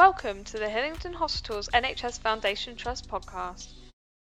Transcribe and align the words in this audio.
Welcome 0.00 0.44
to 0.44 0.58
the 0.58 0.70
Hillingdon 0.70 1.12
Hospitals 1.12 1.68
NHS 1.74 2.20
Foundation 2.20 2.74
Trust 2.74 3.06
podcast. 3.06 3.74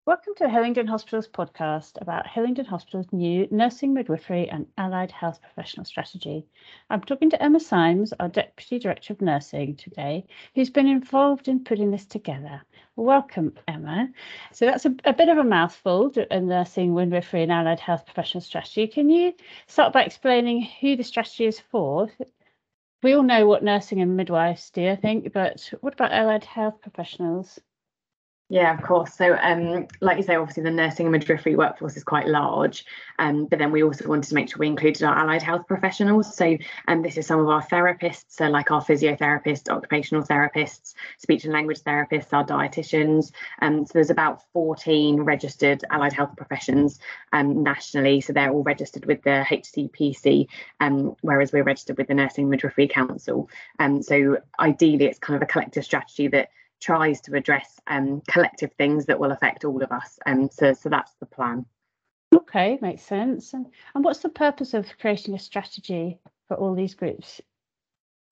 Welcome 0.05 0.33
to 0.35 0.49
Hillingdon 0.49 0.87
Hospitals 0.87 1.29
podcast 1.29 2.01
about 2.01 2.27
Hillingdon 2.27 2.65
Hospital's 2.65 3.13
new 3.13 3.47
nursing, 3.49 3.93
midwifery, 3.93 4.49
and 4.49 4.67
allied 4.77 5.11
health 5.11 5.39
professional 5.41 5.85
strategy. 5.85 6.45
I'm 6.89 6.99
talking 6.99 7.29
to 7.29 7.41
Emma 7.41 7.61
Symes, 7.61 8.11
our 8.19 8.27
Deputy 8.27 8.77
Director 8.77 9.13
of 9.13 9.21
Nursing, 9.21 9.77
today, 9.77 10.25
who's 10.53 10.69
been 10.69 10.85
involved 10.85 11.47
in 11.47 11.63
putting 11.63 11.91
this 11.91 12.05
together. 12.05 12.61
Welcome, 12.97 13.53
Emma. 13.65 14.09
So 14.51 14.65
that's 14.65 14.85
a, 14.85 14.93
a 15.05 15.13
bit 15.13 15.29
of 15.29 15.37
a 15.37 15.45
mouthful, 15.45 16.11
a 16.29 16.41
nursing, 16.41 16.93
midwifery, 16.93 17.43
and 17.43 17.53
allied 17.53 17.79
health 17.79 18.05
professional 18.05 18.41
strategy. 18.41 18.85
Can 18.87 19.09
you 19.09 19.33
start 19.67 19.93
by 19.93 20.03
explaining 20.03 20.67
who 20.81 20.97
the 20.97 21.03
strategy 21.03 21.45
is 21.45 21.61
for? 21.61 22.09
We 23.03 23.13
all 23.13 23.21
know 23.21 23.45
what 23.45 23.63
nursing 23.63 24.01
and 24.01 24.17
midwives 24.17 24.71
do, 24.71 24.89
I 24.89 24.95
think, 24.95 25.31
but 25.31 25.71
what 25.81 25.93
about 25.93 26.11
allied 26.11 26.43
health 26.45 26.81
professionals? 26.81 27.59
Yeah, 28.49 28.75
of 28.75 28.83
course. 28.83 29.13
So, 29.15 29.35
um, 29.41 29.87
like 30.01 30.17
you 30.17 30.23
say, 30.23 30.35
obviously 30.35 30.63
the 30.63 30.69
nursing 30.69 31.07
and 31.07 31.13
midwifery 31.13 31.55
workforce 31.55 31.97
is 31.97 32.03
quite 32.03 32.27
large, 32.27 32.85
um, 33.17 33.45
but 33.45 33.57
then 33.57 33.71
we 33.71 33.83
also 33.83 34.07
wanted 34.07 34.27
to 34.27 34.35
make 34.35 34.49
sure 34.49 34.59
we 34.59 34.67
included 34.67 35.01
our 35.01 35.17
allied 35.17 35.41
health 35.41 35.65
professionals. 35.65 36.35
So, 36.35 36.57
um, 36.87 37.01
this 37.01 37.17
is 37.17 37.25
some 37.25 37.39
of 37.39 37.47
our 37.47 37.65
therapists, 37.65 38.25
so 38.27 38.47
like 38.49 38.69
our 38.69 38.83
physiotherapists, 38.83 39.69
occupational 39.69 40.23
therapists, 40.23 40.93
speech 41.17 41.45
and 41.45 41.53
language 41.53 41.79
therapists, 41.81 42.33
our 42.33 42.45
dietitians. 42.45 43.31
Um, 43.61 43.85
so 43.85 43.91
there's 43.93 44.11
about 44.11 44.43
14 44.51 45.21
registered 45.21 45.83
allied 45.89 46.13
health 46.13 46.35
professions 46.35 46.99
um, 47.31 47.63
nationally. 47.63 48.21
So 48.21 48.33
they're 48.33 48.51
all 48.51 48.63
registered 48.63 49.05
with 49.05 49.23
the 49.23 49.45
HCPC, 49.49 50.47
um, 50.81 51.15
whereas 51.21 51.53
we're 51.53 51.63
registered 51.63 51.97
with 51.97 52.07
the 52.07 52.13
Nursing 52.13 52.43
and 52.43 52.51
Midwifery 52.51 52.87
Council. 52.89 53.49
Um, 53.79 54.03
so 54.03 54.37
ideally, 54.59 55.05
it's 55.05 55.17
kind 55.19 55.37
of 55.37 55.41
a 55.41 55.51
collective 55.51 55.85
strategy 55.85 56.27
that 56.27 56.49
tries 56.83 57.21
to 57.21 57.35
address 57.35 57.79
um, 57.87 58.21
collective 58.27 58.71
things 58.73 59.05
that 59.05 59.19
will 59.19 59.31
affect 59.31 59.63
all 59.63 59.81
of 59.81 59.91
us. 59.91 60.19
And 60.25 60.43
um, 60.43 60.49
so, 60.51 60.73
so 60.73 60.89
that's 60.89 61.13
the 61.19 61.25
plan. 61.25 61.65
Okay, 62.35 62.77
makes 62.81 63.03
sense. 63.03 63.53
And, 63.53 63.67
and 63.95 64.03
what's 64.03 64.19
the 64.19 64.29
purpose 64.29 64.73
of 64.73 64.85
creating 64.99 65.33
a 65.33 65.39
strategy 65.39 66.19
for 66.47 66.57
all 66.57 66.75
these 66.75 66.95
groups? 66.95 67.41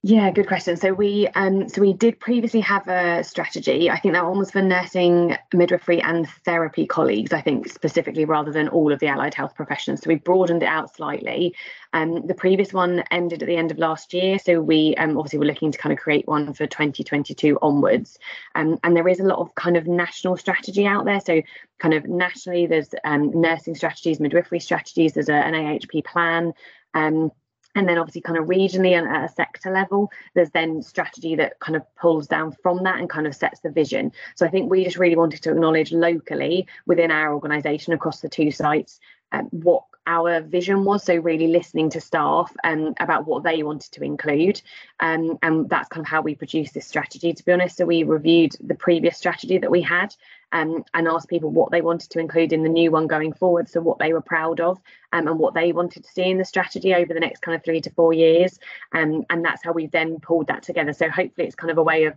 Yeah, 0.03 0.31
good 0.31 0.47
question. 0.47 0.77
So 0.77 0.93
we 0.93 1.27
um 1.35 1.69
so 1.69 1.79
we 1.79 1.93
did 1.93 2.19
previously 2.19 2.61
have 2.61 2.87
a 2.87 3.23
strategy. 3.23 3.87
I 3.87 3.99
think 3.99 4.15
that 4.15 4.25
one 4.25 4.39
was 4.39 4.49
for 4.49 4.63
nursing, 4.63 5.37
midwifery, 5.53 6.01
and 6.01 6.27
therapy 6.43 6.87
colleagues. 6.87 7.33
I 7.33 7.41
think 7.41 7.69
specifically 7.69 8.25
rather 8.25 8.51
than 8.51 8.67
all 8.69 8.91
of 8.91 8.97
the 8.97 9.05
allied 9.05 9.35
health 9.35 9.53
professions. 9.53 10.01
So 10.01 10.07
we 10.07 10.15
broadened 10.15 10.63
it 10.63 10.65
out 10.65 10.95
slightly. 10.95 11.55
Um, 11.93 12.25
the 12.25 12.33
previous 12.33 12.73
one 12.73 13.03
ended 13.11 13.43
at 13.43 13.45
the 13.45 13.55
end 13.55 13.69
of 13.69 13.77
last 13.77 14.11
year. 14.11 14.39
So 14.39 14.59
we 14.59 14.95
um 14.95 15.19
obviously 15.19 15.37
were 15.37 15.45
looking 15.45 15.71
to 15.71 15.77
kind 15.77 15.93
of 15.93 15.99
create 15.99 16.27
one 16.27 16.51
for 16.53 16.65
2022 16.65 17.59
onwards. 17.61 18.17
Um, 18.55 18.79
and 18.83 18.97
there 18.97 19.07
is 19.07 19.19
a 19.19 19.25
lot 19.25 19.37
of 19.37 19.53
kind 19.53 19.77
of 19.77 19.85
national 19.85 20.35
strategy 20.35 20.87
out 20.87 21.05
there. 21.05 21.21
So 21.21 21.43
kind 21.77 21.93
of 21.93 22.07
nationally, 22.07 22.65
there's 22.65 22.89
um, 23.03 23.39
nursing 23.39 23.75
strategies, 23.75 24.19
midwifery 24.19 24.61
strategies. 24.61 25.13
There's 25.13 25.29
a, 25.29 25.35
an 25.35 25.53
AHP 25.53 26.05
plan. 26.05 26.53
Um, 26.95 27.31
and 27.75 27.87
then 27.87 27.97
obviously 27.97 28.21
kind 28.21 28.37
of 28.37 28.45
regionally 28.45 28.97
and 28.97 29.07
at 29.07 29.29
a 29.29 29.33
sector 29.33 29.71
level 29.71 30.11
there's 30.33 30.51
then 30.51 30.81
strategy 30.81 31.35
that 31.35 31.59
kind 31.59 31.75
of 31.75 31.95
pulls 31.95 32.27
down 32.27 32.55
from 32.63 32.83
that 32.83 32.99
and 32.99 33.09
kind 33.09 33.27
of 33.27 33.35
sets 33.35 33.59
the 33.61 33.69
vision. 33.69 34.11
So 34.35 34.45
i 34.45 34.49
think 34.49 34.69
we 34.69 34.83
just 34.83 34.97
really 34.97 35.15
wanted 35.15 35.41
to 35.43 35.51
acknowledge 35.51 35.91
locally 35.91 36.67
within 36.85 37.11
our 37.11 37.33
organization 37.33 37.93
across 37.93 38.21
the 38.21 38.29
two 38.29 38.51
sites 38.51 38.99
um, 39.31 39.47
what 39.51 39.83
our 40.07 40.41
vision 40.41 40.83
was. 40.83 41.03
So 41.03 41.15
really 41.15 41.47
listening 41.47 41.89
to 41.91 42.01
staff 42.01 42.51
and 42.63 42.87
um, 42.87 42.93
about 42.99 43.27
what 43.27 43.43
they 43.43 43.63
wanted 43.63 43.91
to 43.93 44.03
include. 44.03 44.61
Um, 44.99 45.37
and 45.43 45.69
that's 45.69 45.89
kind 45.89 46.05
of 46.05 46.09
how 46.09 46.21
we 46.21 46.35
produced 46.35 46.73
this 46.73 46.87
strategy 46.87 47.33
to 47.33 47.45
be 47.45 47.51
honest. 47.51 47.77
So 47.77 47.85
we 47.85 48.03
reviewed 48.03 48.55
the 48.61 48.75
previous 48.75 49.17
strategy 49.17 49.57
that 49.59 49.71
we 49.71 49.81
had 49.81 50.15
um, 50.51 50.83
and 50.93 51.07
asked 51.07 51.29
people 51.29 51.49
what 51.49 51.71
they 51.71 51.81
wanted 51.81 52.09
to 52.11 52.19
include 52.19 52.53
in 52.53 52.63
the 52.63 52.69
new 52.69 52.91
one 52.91 53.07
going 53.07 53.33
forward, 53.33 53.69
so 53.69 53.81
what 53.81 53.99
they 53.99 54.13
were 54.13 54.21
proud 54.21 54.59
of 54.59 54.79
um, 55.13 55.27
and 55.27 55.39
what 55.39 55.53
they 55.53 55.71
wanted 55.71 56.03
to 56.03 56.11
see 56.11 56.29
in 56.29 56.37
the 56.37 56.45
strategy 56.45 56.93
over 56.93 57.13
the 57.13 57.19
next 57.19 57.41
kind 57.41 57.55
of 57.55 57.63
three 57.63 57.81
to 57.81 57.89
four 57.91 58.13
years. 58.13 58.59
Um, 58.91 59.23
and 59.29 59.43
that's 59.43 59.63
how 59.63 59.71
we've 59.71 59.91
then 59.91 60.19
pulled 60.19 60.47
that 60.47 60.63
together. 60.63 60.93
So 60.93 61.09
hopefully 61.09 61.47
it's 61.47 61.55
kind 61.55 61.71
of 61.71 61.77
a 61.77 61.83
way 61.83 62.05
of 62.05 62.15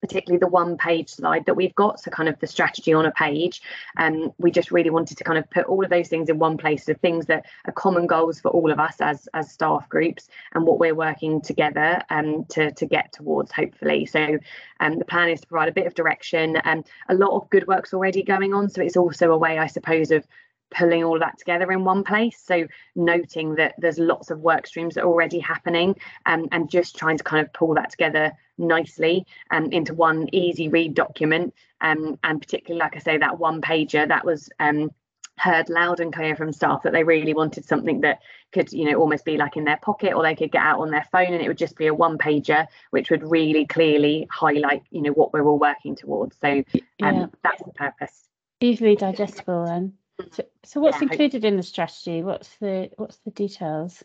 particularly 0.00 0.38
the 0.38 0.46
one 0.46 0.76
page 0.76 1.10
slide 1.10 1.44
that 1.46 1.54
we've 1.54 1.74
got 1.74 1.98
so 2.00 2.10
kind 2.10 2.28
of 2.28 2.38
the 2.40 2.46
strategy 2.46 2.92
on 2.92 3.06
a 3.06 3.12
page 3.12 3.62
and 3.96 4.24
um, 4.24 4.32
we 4.38 4.50
just 4.50 4.70
really 4.70 4.90
wanted 4.90 5.16
to 5.16 5.24
kind 5.24 5.38
of 5.38 5.48
put 5.50 5.66
all 5.66 5.82
of 5.82 5.90
those 5.90 6.08
things 6.08 6.28
in 6.28 6.38
one 6.38 6.56
place 6.56 6.84
the 6.84 6.94
things 6.94 7.26
that 7.26 7.44
are 7.64 7.72
common 7.72 8.06
goals 8.06 8.40
for 8.40 8.50
all 8.50 8.70
of 8.70 8.78
us 8.78 9.00
as 9.00 9.28
as 9.34 9.50
staff 9.50 9.88
groups 9.88 10.28
and 10.54 10.66
what 10.66 10.78
we're 10.78 10.94
working 10.94 11.40
together 11.40 12.00
um, 12.10 12.44
to 12.46 12.72
to 12.72 12.86
get 12.86 13.12
towards 13.12 13.50
hopefully 13.52 14.06
so 14.06 14.38
um, 14.80 14.98
the 14.98 15.04
plan 15.04 15.28
is 15.28 15.40
to 15.40 15.46
provide 15.46 15.68
a 15.68 15.72
bit 15.72 15.86
of 15.86 15.94
direction 15.94 16.56
and 16.56 16.86
a 17.08 17.14
lot 17.14 17.30
of 17.36 17.48
good 17.50 17.66
work's 17.66 17.94
already 17.94 18.22
going 18.22 18.52
on 18.52 18.68
so 18.68 18.82
it's 18.82 18.96
also 18.96 19.32
a 19.32 19.38
way 19.38 19.58
i 19.58 19.66
suppose 19.66 20.10
of 20.10 20.26
pulling 20.70 21.04
all 21.04 21.18
that 21.18 21.38
together 21.38 21.70
in 21.70 21.84
one 21.84 22.02
place. 22.02 22.42
So 22.44 22.66
noting 22.94 23.54
that 23.54 23.74
there's 23.78 23.98
lots 23.98 24.30
of 24.30 24.40
work 24.40 24.66
streams 24.66 24.94
that 24.94 25.04
are 25.04 25.08
already 25.08 25.38
happening 25.38 25.96
um, 26.26 26.48
and 26.52 26.68
just 26.68 26.96
trying 26.96 27.18
to 27.18 27.24
kind 27.24 27.46
of 27.46 27.52
pull 27.52 27.74
that 27.74 27.90
together 27.90 28.32
nicely 28.58 29.26
um, 29.50 29.66
into 29.72 29.94
one 29.94 30.28
easy 30.32 30.68
read 30.68 30.94
document. 30.94 31.54
Um, 31.80 32.18
and 32.24 32.40
particularly, 32.40 32.80
like 32.80 32.96
I 32.96 33.00
say, 33.00 33.18
that 33.18 33.38
one 33.38 33.60
pager 33.60 34.08
that 34.08 34.24
was 34.24 34.48
um, 34.58 34.90
heard 35.38 35.68
loud 35.68 36.00
and 36.00 36.12
clear 36.12 36.34
from 36.34 36.52
staff 36.52 36.82
that 36.82 36.92
they 36.92 37.04
really 37.04 37.34
wanted 37.34 37.64
something 37.66 38.00
that 38.00 38.20
could 38.52 38.72
you 38.72 38.90
know 38.90 38.98
almost 38.98 39.26
be 39.26 39.36
like 39.36 39.58
in 39.58 39.64
their 39.64 39.76
pocket 39.76 40.14
or 40.14 40.22
they 40.22 40.34
could 40.34 40.50
get 40.50 40.62
out 40.62 40.80
on 40.80 40.90
their 40.90 41.06
phone 41.12 41.34
and 41.34 41.42
it 41.42 41.48
would 41.48 41.58
just 41.58 41.76
be 41.76 41.88
a 41.88 41.92
one 41.92 42.16
pager 42.16 42.66
which 42.88 43.10
would 43.10 43.22
really 43.22 43.66
clearly 43.66 44.26
highlight 44.30 44.82
you 44.90 45.02
know 45.02 45.10
what 45.10 45.34
we're 45.34 45.44
all 45.44 45.58
working 45.58 45.94
towards 45.94 46.34
so 46.40 46.48
um, 46.48 46.64
yeah. 47.02 47.26
that's 47.42 47.62
the 47.62 47.72
purpose 47.74 48.30
easily 48.62 48.96
digestible 48.96 49.66
then 49.66 49.92
so, 50.32 50.44
so 50.64 50.80
what's 50.80 50.98
yeah, 50.98 51.08
included 51.10 51.44
in 51.44 51.56
the 51.56 51.62
strategy? 51.62 52.22
What's 52.22 52.56
the 52.56 52.90
what's 52.96 53.18
the 53.18 53.30
details? 53.30 54.02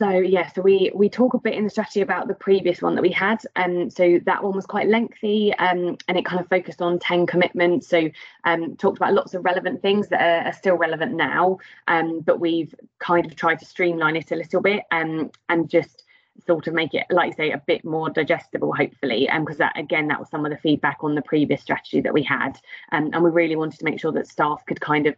So 0.00 0.10
yeah, 0.10 0.50
so 0.50 0.60
we 0.60 0.90
we 0.92 1.08
talk 1.08 1.34
a 1.34 1.38
bit 1.38 1.54
in 1.54 1.62
the 1.62 1.70
strategy 1.70 2.00
about 2.00 2.26
the 2.26 2.34
previous 2.34 2.82
one 2.82 2.96
that 2.96 3.02
we 3.02 3.12
had, 3.12 3.38
and 3.54 3.92
so 3.92 4.18
that 4.26 4.42
one 4.42 4.56
was 4.56 4.66
quite 4.66 4.88
lengthy, 4.88 5.54
um, 5.54 5.96
and 6.08 6.18
it 6.18 6.24
kind 6.24 6.40
of 6.40 6.48
focused 6.48 6.82
on 6.82 6.98
ten 6.98 7.26
commitments. 7.26 7.86
So 7.86 8.10
um, 8.42 8.76
talked 8.76 8.96
about 8.96 9.14
lots 9.14 9.34
of 9.34 9.44
relevant 9.44 9.82
things 9.82 10.08
that 10.08 10.20
are, 10.20 10.48
are 10.48 10.52
still 10.52 10.74
relevant 10.74 11.14
now, 11.14 11.58
um, 11.86 12.20
but 12.20 12.40
we've 12.40 12.74
kind 12.98 13.24
of 13.24 13.36
tried 13.36 13.60
to 13.60 13.64
streamline 13.66 14.16
it 14.16 14.32
a 14.32 14.36
little 14.36 14.60
bit, 14.60 14.82
um, 14.90 15.30
and 15.48 15.70
just 15.70 16.02
sort 16.44 16.66
of 16.66 16.74
make 16.74 16.94
it, 16.94 17.06
like 17.10 17.28
you 17.28 17.34
say, 17.34 17.50
a 17.52 17.62
bit 17.64 17.84
more 17.84 18.10
digestible, 18.10 18.74
hopefully. 18.74 19.28
And 19.28 19.38
um, 19.38 19.44
because 19.44 19.58
that, 19.58 19.78
again, 19.78 20.08
that 20.08 20.18
was 20.18 20.28
some 20.28 20.44
of 20.44 20.50
the 20.50 20.58
feedback 20.58 20.98
on 21.02 21.14
the 21.14 21.22
previous 21.22 21.62
strategy 21.62 22.00
that 22.00 22.12
we 22.12 22.24
had. 22.24 22.58
Um, 22.90 23.10
and 23.12 23.22
we 23.22 23.30
really 23.30 23.54
wanted 23.54 23.78
to 23.78 23.84
make 23.84 24.00
sure 24.00 24.10
that 24.10 24.26
staff 24.26 24.66
could 24.66 24.80
kind 24.80 25.06
of, 25.06 25.14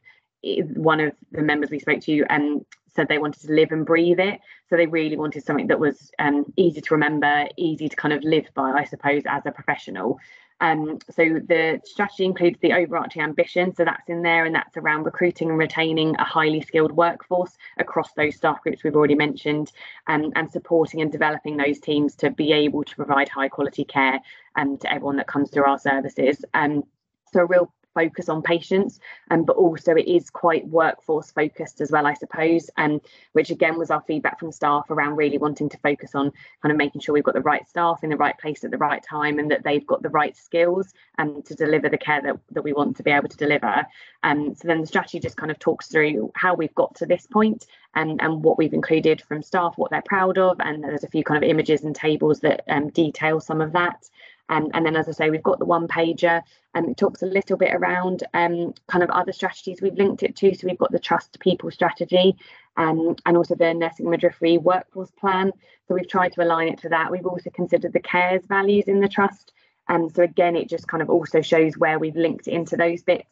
one 0.75 1.01
of 1.01 1.13
the 1.33 1.41
members 1.41 1.71
we 1.71 1.79
spoke 1.79 2.03
to 2.03 2.23
um, 2.29 2.67
said 2.97 3.09
they 3.09 3.19
wanted 3.19 3.43
to 3.43 3.53
live 3.53 3.71
and 3.71 3.87
breathe 3.87 4.19
it. 4.19 4.41
So 4.69 4.77
they 4.77 4.87
really 4.87 5.17
wanted 5.17 5.45
something 5.45 5.69
that 5.69 5.79
was 5.79 6.11
um, 6.19 6.53
easy 6.57 6.81
to 6.81 6.95
remember, 6.95 7.47
easy 7.57 7.89
to 7.89 7.97
kind 7.97 8.15
of 8.15 8.25
live 8.25 8.49
by, 8.55 8.73
I 8.73 8.85
suppose, 8.85 9.23
as 9.27 9.47
a 9.47 9.53
professional. 9.53 10.19
Um, 10.61 10.99
so 11.11 11.23
the 11.47 11.83
strategy 11.85 12.25
includes 12.25 12.59
the 12.61 12.73
overarching 12.73 13.21
ambition, 13.21 13.75
so 13.75 13.85
that's 13.85 14.09
in 14.09 14.23
there, 14.23 14.47
and 14.47 14.55
that's 14.55 14.77
around 14.79 15.05
recruiting 15.05 15.51
and 15.51 15.59
retaining 15.59 16.17
a 16.17 16.25
highly 16.25 16.63
skilled 16.63 16.93
workforce 16.93 17.53
across 17.77 18.13
those 18.15 18.37
staff 18.37 18.63
groups 18.63 18.83
we've 18.83 18.97
already 18.97 19.15
mentioned, 19.15 19.71
um, 20.07 20.33
and 20.35 20.51
supporting 20.51 21.03
and 21.03 21.13
developing 21.13 21.59
those 21.59 21.79
teams 21.79 22.15
to 22.17 22.31
be 22.31 22.53
able 22.53 22.85
to 22.85 22.97
provide 22.97 23.29
high 23.29 23.49
quality 23.49 23.85
care 23.85 24.19
um, 24.57 24.79
to 24.79 24.91
everyone 24.91 25.17
that 25.17 25.27
comes 25.27 25.51
through 25.51 25.67
our 25.67 25.79
services. 25.79 26.43
Um, 26.55 26.85
so 27.33 27.41
a 27.41 27.47
real 27.47 27.71
focus 27.97 28.29
on 28.29 28.43
patients, 28.43 29.01
um, 29.31 29.45
but 29.45 29.57
also 29.57 29.95
it 29.95 30.07
is 30.07 30.29
quite 30.29 30.69
workforce 30.69 31.31
focused 31.31 31.81
as 31.81 31.91
well, 31.91 32.07
I 32.07 32.15
suppose, 32.15 32.71
and 32.77 32.93
um, 32.95 33.01
which 33.33 33.51
again 33.51 33.79
was 33.79 33.91
our 33.91 34.03
feedback 34.07 34.39
from 34.39 34.53
staff 34.53 34.91
around 34.91 35.17
really 35.17 35.39
wanting 35.39 35.69
to 35.71 35.79
focus 35.79 36.15
on 36.15 36.31
kind 36.63 36.73
of 36.73 36.77
making 36.77 37.01
sure 37.01 37.15
we've 37.15 37.25
got 37.31 37.35
the 37.35 37.41
right 37.41 37.67
staff 37.67 38.05
in 38.05 38.11
the 38.11 38.17
right 38.17 38.39
place 38.39 38.63
at 38.65 38.71
the 38.71 38.79
right 38.89 39.03
time 39.03 39.39
and 39.39 39.51
that 39.51 39.65
they've 39.65 39.87
got 39.87 40.03
the 40.03 40.11
right 40.21 40.37
skills 40.37 40.93
um, 41.19 41.43
to 41.43 41.55
deliver 41.55 41.89
the 41.89 41.99
care 41.99 42.21
that, 42.23 42.37
that 42.53 42.63
we 42.63 42.73
want 42.73 42.97
to 42.97 43.03
be 43.03 43.11
able 43.11 43.29
to 43.29 43.37
deliver. 43.37 43.87
Um, 44.23 44.55
so 44.55 44.69
then 44.69 44.81
the 44.81 44.87
strategy 44.87 45.19
just 45.19 45.37
kind 45.37 45.51
of 45.51 45.59
talks 45.59 45.89
through 45.89 46.31
how 46.35 46.55
we've 46.55 46.75
got 46.75 46.95
to 46.97 47.07
this 47.07 47.27
point 47.27 47.67
and, 47.95 48.21
and 48.21 48.45
what 48.45 48.59
we've 48.59 48.75
included 48.75 49.23
from 49.23 49.43
staff, 49.43 49.75
what 49.77 49.91
they're 49.91 50.03
proud 50.03 50.37
of, 50.39 50.61
and 50.61 50.85
there's 50.85 51.05
a 51.05 51.09
few 51.09 51.25
kind 51.25 51.43
of 51.43 51.49
images 51.49 51.83
and 51.83 51.97
tables 51.97 52.41
that 52.41 52.63
um, 52.69 52.91
detail 52.91 53.41
some 53.41 53.61
of 53.61 53.73
that. 53.73 54.09
Um, 54.49 54.71
and 54.75 54.87
then, 54.87 54.97
as 54.97 55.09
I 55.09 55.13
say, 55.13 55.31
we've 55.31 55.43
got 55.43 55.59
the 55.59 55.65
one 55.65 55.89
pager 55.89 56.43
and 56.75 56.89
it 56.89 56.97
talks 56.97 57.23
a 57.23 57.27
little 57.27 57.57
bit 57.57 57.75
around 57.75 58.23
um, 58.35 58.75
kind 58.87 59.03
of 59.03 59.11
other 59.11 59.33
strategies 59.33 59.81
we've 59.83 59.95
linked 59.95 60.23
it 60.23 60.37
to. 60.37 60.55
So 60.55 60.67
we've 60.67 60.79
got 60.79 60.93
the 60.93 60.99
trust 60.99 61.41
people 61.41 61.71
strategy 61.71 62.37
um, 62.77 63.17
and 63.27 63.37
also 63.37 63.55
the 63.55 63.75
nursing 63.75 64.09
midwifery 64.09 64.59
workforce 64.59 65.11
plan. 65.13 65.53
So 65.89 65.95
we've 65.95 66.09
tried 66.09 66.33
to 66.35 66.43
align 66.43 66.69
it 66.69 66.79
to 66.83 66.89
that. 66.91 67.11
We've 67.11 67.27
also 67.27 67.51
considered 67.51 67.93
the 67.93 68.01
cares 68.01 68.43
values 68.47 68.85
in 68.87 69.01
the 69.01 69.09
trust. 69.09 69.53
And 69.89 70.15
so 70.15 70.23
again, 70.23 70.57
it 70.57 70.69
just 70.69 70.89
kind 70.89 71.03
of 71.03 71.11
also 71.11 71.41
shows 71.41 71.77
where 71.77 71.99
we've 71.99 72.17
linked 72.17 72.49
into 72.49 72.77
those 72.77 73.03
bits. 73.03 73.29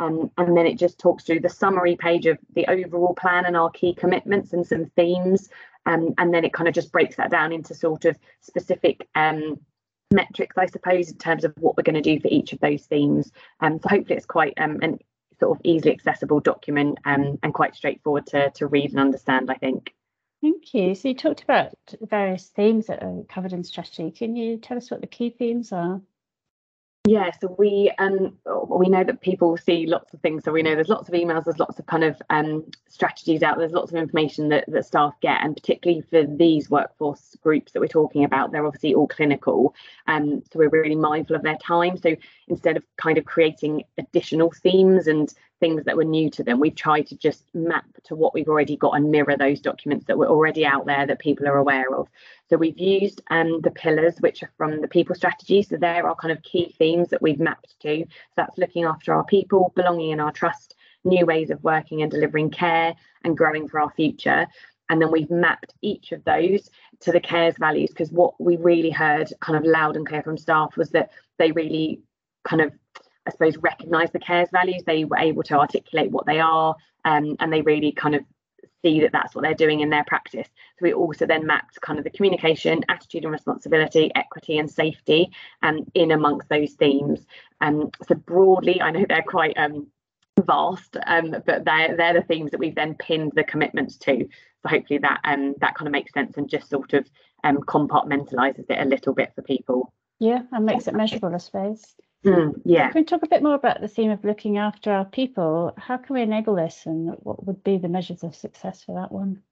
Um, 0.00 0.30
and 0.38 0.56
then 0.56 0.66
it 0.66 0.78
just 0.78 0.98
talks 0.98 1.24
through 1.24 1.40
the 1.40 1.48
summary 1.48 1.96
page 1.96 2.26
of 2.26 2.38
the 2.54 2.66
overall 2.68 3.14
plan 3.14 3.46
and 3.46 3.56
our 3.56 3.70
key 3.70 3.94
commitments 3.94 4.52
and 4.52 4.66
some 4.66 4.86
themes. 4.96 5.48
Um, 5.86 6.14
and 6.18 6.32
then 6.32 6.44
it 6.44 6.52
kind 6.52 6.68
of 6.68 6.74
just 6.74 6.92
breaks 6.92 7.16
that 7.16 7.30
down 7.30 7.52
into 7.52 7.74
sort 7.74 8.04
of 8.04 8.16
specific 8.40 9.08
um, 9.14 9.58
metrics, 10.12 10.56
I 10.56 10.66
suppose, 10.66 11.10
in 11.10 11.18
terms 11.18 11.44
of 11.44 11.54
what 11.58 11.76
we're 11.76 11.82
going 11.82 12.02
to 12.02 12.16
do 12.16 12.20
for 12.20 12.28
each 12.28 12.52
of 12.52 12.60
those 12.60 12.86
themes. 12.86 13.30
Um, 13.60 13.78
so 13.82 13.88
hopefully 13.88 14.16
it's 14.16 14.26
quite 14.26 14.54
um, 14.58 14.78
an 14.82 14.98
sort 15.38 15.56
of 15.56 15.60
easily 15.64 15.92
accessible 15.92 16.40
document 16.40 16.98
um, 17.04 17.38
and 17.42 17.54
quite 17.54 17.74
straightforward 17.74 18.26
to, 18.26 18.50
to 18.50 18.66
read 18.66 18.90
and 18.90 19.00
understand, 19.00 19.50
I 19.50 19.54
think. 19.54 19.94
Thank 20.40 20.72
you. 20.74 20.94
So 20.94 21.08
you 21.08 21.14
talked 21.14 21.42
about 21.42 21.74
various 22.00 22.46
themes 22.48 22.86
that 22.86 23.02
are 23.02 23.22
covered 23.28 23.52
in 23.52 23.64
strategy. 23.64 24.10
Can 24.10 24.36
you 24.36 24.56
tell 24.56 24.76
us 24.76 24.90
what 24.90 25.00
the 25.00 25.06
key 25.06 25.30
themes 25.30 25.72
are? 25.72 26.00
Yeah, 27.08 27.30
so 27.40 27.54
we 27.58 27.90
um 27.98 28.36
we 28.68 28.88
know 28.90 29.02
that 29.02 29.22
people 29.22 29.56
see 29.56 29.86
lots 29.86 30.12
of 30.12 30.20
things. 30.20 30.44
So 30.44 30.52
we 30.52 30.62
know 30.62 30.74
there's 30.74 30.90
lots 30.90 31.08
of 31.08 31.14
emails, 31.14 31.44
there's 31.44 31.58
lots 31.58 31.78
of 31.78 31.86
kind 31.86 32.04
of 32.04 32.20
um 32.28 32.64
strategies 32.86 33.42
out. 33.42 33.56
There's 33.56 33.72
lots 33.72 33.90
of 33.90 33.96
information 33.96 34.50
that, 34.50 34.64
that 34.68 34.84
staff 34.84 35.14
get, 35.22 35.42
and 35.42 35.56
particularly 35.56 36.02
for 36.02 36.26
these 36.26 36.68
workforce 36.68 37.34
groups 37.42 37.72
that 37.72 37.80
we're 37.80 37.86
talking 37.88 38.24
about, 38.24 38.52
they're 38.52 38.66
obviously 38.66 38.94
all 38.94 39.08
clinical. 39.08 39.74
Um, 40.06 40.42
so 40.52 40.58
we're 40.58 40.68
really 40.68 40.96
mindful 40.96 41.34
of 41.36 41.42
their 41.42 41.56
time. 41.56 41.96
So 41.96 42.14
instead 42.48 42.76
of 42.76 42.84
kind 42.98 43.16
of 43.16 43.24
creating 43.24 43.84
additional 43.96 44.52
themes 44.62 45.06
and 45.06 45.32
things 45.60 45.84
that 45.84 45.96
were 45.96 46.04
new 46.04 46.30
to 46.30 46.42
them. 46.42 46.60
We've 46.60 46.74
tried 46.74 47.06
to 47.08 47.16
just 47.16 47.44
map 47.54 47.84
to 48.04 48.14
what 48.14 48.34
we've 48.34 48.48
already 48.48 48.76
got 48.76 48.92
and 48.92 49.10
mirror 49.10 49.36
those 49.36 49.60
documents 49.60 50.06
that 50.06 50.18
were 50.18 50.28
already 50.28 50.64
out 50.64 50.86
there 50.86 51.06
that 51.06 51.18
people 51.18 51.48
are 51.48 51.56
aware 51.56 51.92
of. 51.94 52.08
So 52.48 52.56
we've 52.56 52.78
used 52.78 53.20
um, 53.30 53.60
the 53.60 53.70
pillars, 53.70 54.16
which 54.20 54.42
are 54.42 54.50
from 54.56 54.80
the 54.80 54.88
people 54.88 55.14
strategy. 55.14 55.62
So 55.62 55.76
there 55.76 56.08
are 56.08 56.14
kind 56.14 56.32
of 56.32 56.42
key 56.42 56.74
themes 56.78 57.08
that 57.08 57.22
we've 57.22 57.40
mapped 57.40 57.78
to. 57.80 58.04
So 58.04 58.32
that's 58.36 58.58
looking 58.58 58.84
after 58.84 59.12
our 59.12 59.24
people, 59.24 59.72
belonging 59.76 60.10
in 60.10 60.20
our 60.20 60.32
trust, 60.32 60.74
new 61.04 61.26
ways 61.26 61.50
of 61.50 61.62
working 61.62 62.02
and 62.02 62.10
delivering 62.10 62.50
care, 62.50 62.94
and 63.24 63.36
growing 63.36 63.68
for 63.68 63.80
our 63.80 63.90
future. 63.90 64.46
And 64.88 65.02
then 65.02 65.10
we've 65.10 65.30
mapped 65.30 65.74
each 65.82 66.12
of 66.12 66.24
those 66.24 66.70
to 67.00 67.12
the 67.12 67.20
cares 67.20 67.54
values 67.58 67.90
because 67.90 68.10
what 68.10 68.40
we 68.40 68.56
really 68.56 68.90
heard 68.90 69.30
kind 69.40 69.58
of 69.58 69.64
loud 69.70 69.96
and 69.96 70.06
clear 70.06 70.22
from 70.22 70.38
staff 70.38 70.76
was 70.76 70.90
that 70.90 71.10
they 71.38 71.52
really 71.52 72.00
kind 72.44 72.62
of 72.62 72.72
I 73.26 73.30
suppose, 73.30 73.58
recognise 73.58 74.10
the 74.10 74.18
cares 74.18 74.48
values. 74.50 74.82
They 74.86 75.04
were 75.04 75.18
able 75.18 75.42
to 75.44 75.58
articulate 75.58 76.10
what 76.10 76.24
they 76.24 76.40
are, 76.40 76.74
um, 77.04 77.36
and 77.40 77.52
they 77.52 77.60
really 77.60 77.92
kind 77.92 78.14
of 78.14 78.22
see 78.82 79.00
that 79.00 79.12
that's 79.12 79.34
what 79.34 79.42
they're 79.42 79.54
doing 79.54 79.80
in 79.80 79.90
their 79.90 80.04
practice. 80.04 80.46
So 80.46 80.82
we 80.82 80.92
also 80.92 81.26
then 81.26 81.46
mapped 81.46 81.80
kind 81.80 81.98
of 81.98 82.04
the 82.04 82.10
communication, 82.10 82.84
attitude 82.88 83.24
and 83.24 83.32
responsibility, 83.32 84.10
equity 84.14 84.58
and 84.58 84.70
safety, 84.70 85.30
and 85.62 85.80
um, 85.80 85.86
in 85.94 86.10
amongst 86.10 86.48
those 86.48 86.72
themes. 86.74 87.26
Um, 87.60 87.90
so 88.06 88.14
broadly, 88.14 88.80
I 88.80 88.90
know 88.90 89.04
they're 89.08 89.22
quite 89.22 89.56
um, 89.58 89.88
vast, 90.46 90.96
um, 91.06 91.34
but 91.46 91.64
they're 91.64 91.96
they're 91.96 92.14
the 92.14 92.22
themes 92.22 92.50
that 92.52 92.60
we've 92.60 92.74
then 92.74 92.94
pinned 92.94 93.32
the 93.34 93.44
commitments 93.44 93.96
to. 93.98 94.28
So 94.62 94.68
hopefully 94.68 94.98
that 95.00 95.20
um, 95.24 95.54
that 95.60 95.74
kind 95.74 95.88
of 95.88 95.92
makes 95.92 96.12
sense 96.12 96.36
and 96.36 96.48
just 96.48 96.68
sort 96.68 96.92
of 96.92 97.08
um, 97.44 97.58
compartmentalizes 97.58 98.66
it 98.68 98.80
a 98.80 98.84
little 98.84 99.14
bit 99.14 99.32
for 99.34 99.42
people. 99.42 99.92
Yeah, 100.20 100.42
and 100.50 100.66
makes 100.66 100.88
it 100.88 100.94
measurable, 100.94 101.34
I 101.34 101.38
suppose. 101.38 101.84
Mm, 102.24 102.60
yeah. 102.64 102.90
Can 102.90 103.02
we 103.02 103.04
talk 103.04 103.22
a 103.22 103.28
bit 103.28 103.42
more 103.42 103.54
about 103.54 103.80
the 103.80 103.88
theme 103.88 104.10
of 104.10 104.24
looking 104.24 104.58
after 104.58 104.90
our 104.92 105.04
people? 105.04 105.72
How 105.76 105.96
can 105.96 106.14
we 106.14 106.22
enable 106.22 106.54
this 106.54 106.84
and 106.86 107.14
what 107.20 107.46
would 107.46 107.62
be 107.62 107.78
the 107.78 107.88
measures 107.88 108.24
of 108.24 108.34
success 108.34 108.82
for 108.82 109.00
that 109.00 109.12
one? 109.12 109.42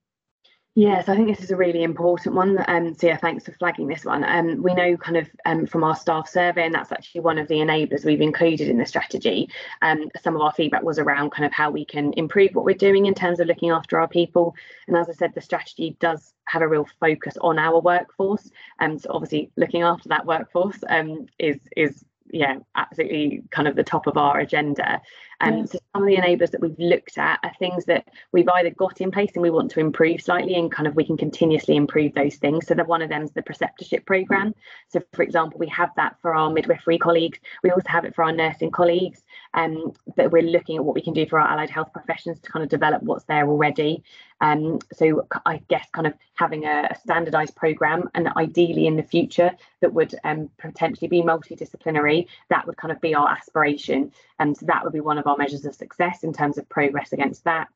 Yes, 0.78 1.08
I 1.08 1.16
think 1.16 1.28
this 1.28 1.42
is 1.42 1.50
a 1.50 1.56
really 1.56 1.82
important 1.82 2.34
one. 2.34 2.62
Um, 2.68 2.94
so 2.94 3.06
yeah, 3.06 3.16
thanks 3.16 3.46
for 3.46 3.52
flagging 3.52 3.86
this 3.86 4.04
one. 4.04 4.22
Um, 4.24 4.62
we 4.62 4.74
know 4.74 4.94
kind 4.98 5.16
of 5.16 5.26
um, 5.46 5.64
from 5.66 5.82
our 5.82 5.96
staff 5.96 6.28
survey, 6.28 6.66
and 6.66 6.74
that's 6.74 6.92
actually 6.92 7.22
one 7.22 7.38
of 7.38 7.48
the 7.48 7.54
enablers 7.54 8.04
we've 8.04 8.20
included 8.20 8.68
in 8.68 8.76
the 8.76 8.84
strategy. 8.84 9.48
Um, 9.80 10.10
some 10.22 10.36
of 10.36 10.42
our 10.42 10.52
feedback 10.52 10.82
was 10.82 10.98
around 10.98 11.30
kind 11.30 11.46
of 11.46 11.52
how 11.52 11.70
we 11.70 11.86
can 11.86 12.12
improve 12.18 12.50
what 12.52 12.66
we're 12.66 12.74
doing 12.74 13.06
in 13.06 13.14
terms 13.14 13.40
of 13.40 13.46
looking 13.46 13.70
after 13.70 13.98
our 13.98 14.06
people. 14.06 14.54
And 14.86 14.98
as 14.98 15.08
I 15.08 15.12
said, 15.12 15.32
the 15.34 15.40
strategy 15.40 15.96
does 15.98 16.34
have 16.44 16.60
a 16.60 16.68
real 16.68 16.86
focus 17.00 17.38
on 17.40 17.58
our 17.58 17.80
workforce. 17.80 18.50
And 18.78 18.92
um, 18.92 18.98
so 18.98 19.12
obviously 19.14 19.50
looking 19.56 19.80
after 19.80 20.10
that 20.10 20.26
workforce 20.26 20.84
um, 20.90 21.24
is 21.38 21.56
is 21.74 22.04
yeah, 22.30 22.56
absolutely 22.74 23.42
kind 23.50 23.68
of 23.68 23.76
the 23.76 23.84
top 23.84 24.06
of 24.06 24.16
our 24.16 24.38
agenda. 24.38 25.00
And 25.40 25.60
um, 25.60 25.66
so 25.66 25.78
some 25.96 26.02
of 26.02 26.08
the 26.08 26.16
enablers 26.16 26.50
that 26.50 26.60
we've 26.60 26.78
looked 26.78 27.16
at 27.16 27.40
are 27.42 27.52
things 27.58 27.86
that 27.86 28.06
we've 28.30 28.48
either 28.50 28.68
got 28.68 29.00
in 29.00 29.10
place 29.10 29.30
and 29.34 29.40
we 29.40 29.48
want 29.48 29.70
to 29.70 29.80
improve 29.80 30.20
slightly, 30.20 30.54
and 30.54 30.70
kind 30.70 30.86
of 30.86 30.94
we 30.94 31.06
can 31.06 31.16
continuously 31.16 31.74
improve 31.74 32.12
those 32.12 32.36
things. 32.36 32.66
So 32.66 32.74
the 32.74 32.84
one 32.84 33.00
of 33.00 33.08
them 33.08 33.22
is 33.22 33.30
the 33.30 33.42
preceptorship 33.42 34.04
program. 34.04 34.54
So 34.88 35.00
for 35.14 35.22
example, 35.22 35.58
we 35.58 35.68
have 35.68 35.90
that 35.96 36.20
for 36.20 36.34
our 36.34 36.50
midwifery 36.50 36.98
colleagues. 36.98 37.38
We 37.62 37.70
also 37.70 37.88
have 37.88 38.04
it 38.04 38.14
for 38.14 38.24
our 38.24 38.32
nursing 38.32 38.72
colleagues. 38.72 39.24
Um, 39.54 39.94
but 40.16 40.32
we're 40.32 40.42
looking 40.42 40.76
at 40.76 40.84
what 40.84 40.94
we 40.94 41.00
can 41.00 41.14
do 41.14 41.24
for 41.26 41.40
our 41.40 41.48
allied 41.48 41.70
health 41.70 41.94
professions 41.94 42.40
to 42.40 42.50
kind 42.50 42.62
of 42.62 42.68
develop 42.68 43.02
what's 43.02 43.24
there 43.24 43.48
already. 43.48 44.02
Um, 44.42 44.80
so 44.92 45.26
I 45.46 45.62
guess 45.68 45.88
kind 45.92 46.06
of 46.06 46.12
having 46.34 46.66
a, 46.66 46.88
a 46.90 46.94
standardized 46.98 47.56
program 47.56 48.10
and 48.14 48.28
ideally 48.36 48.86
in 48.86 48.96
the 48.96 49.02
future 49.02 49.52
that 49.80 49.94
would 49.94 50.14
um, 50.24 50.50
potentially 50.58 51.08
be 51.08 51.22
multidisciplinary, 51.22 52.26
that 52.50 52.66
would 52.66 52.76
kind 52.76 52.92
of 52.92 53.00
be 53.00 53.14
our 53.14 53.30
aspiration. 53.30 54.12
And 54.38 54.54
so 54.54 54.66
that 54.66 54.84
would 54.84 54.92
be 54.92 55.00
one 55.00 55.16
of 55.16 55.26
our 55.26 55.38
measures 55.38 55.64
of 55.64 55.74
success 55.86 56.22
in 56.22 56.32
terms 56.32 56.58
of 56.58 56.68
progress 56.68 57.12
against 57.12 57.44
that. 57.44 57.68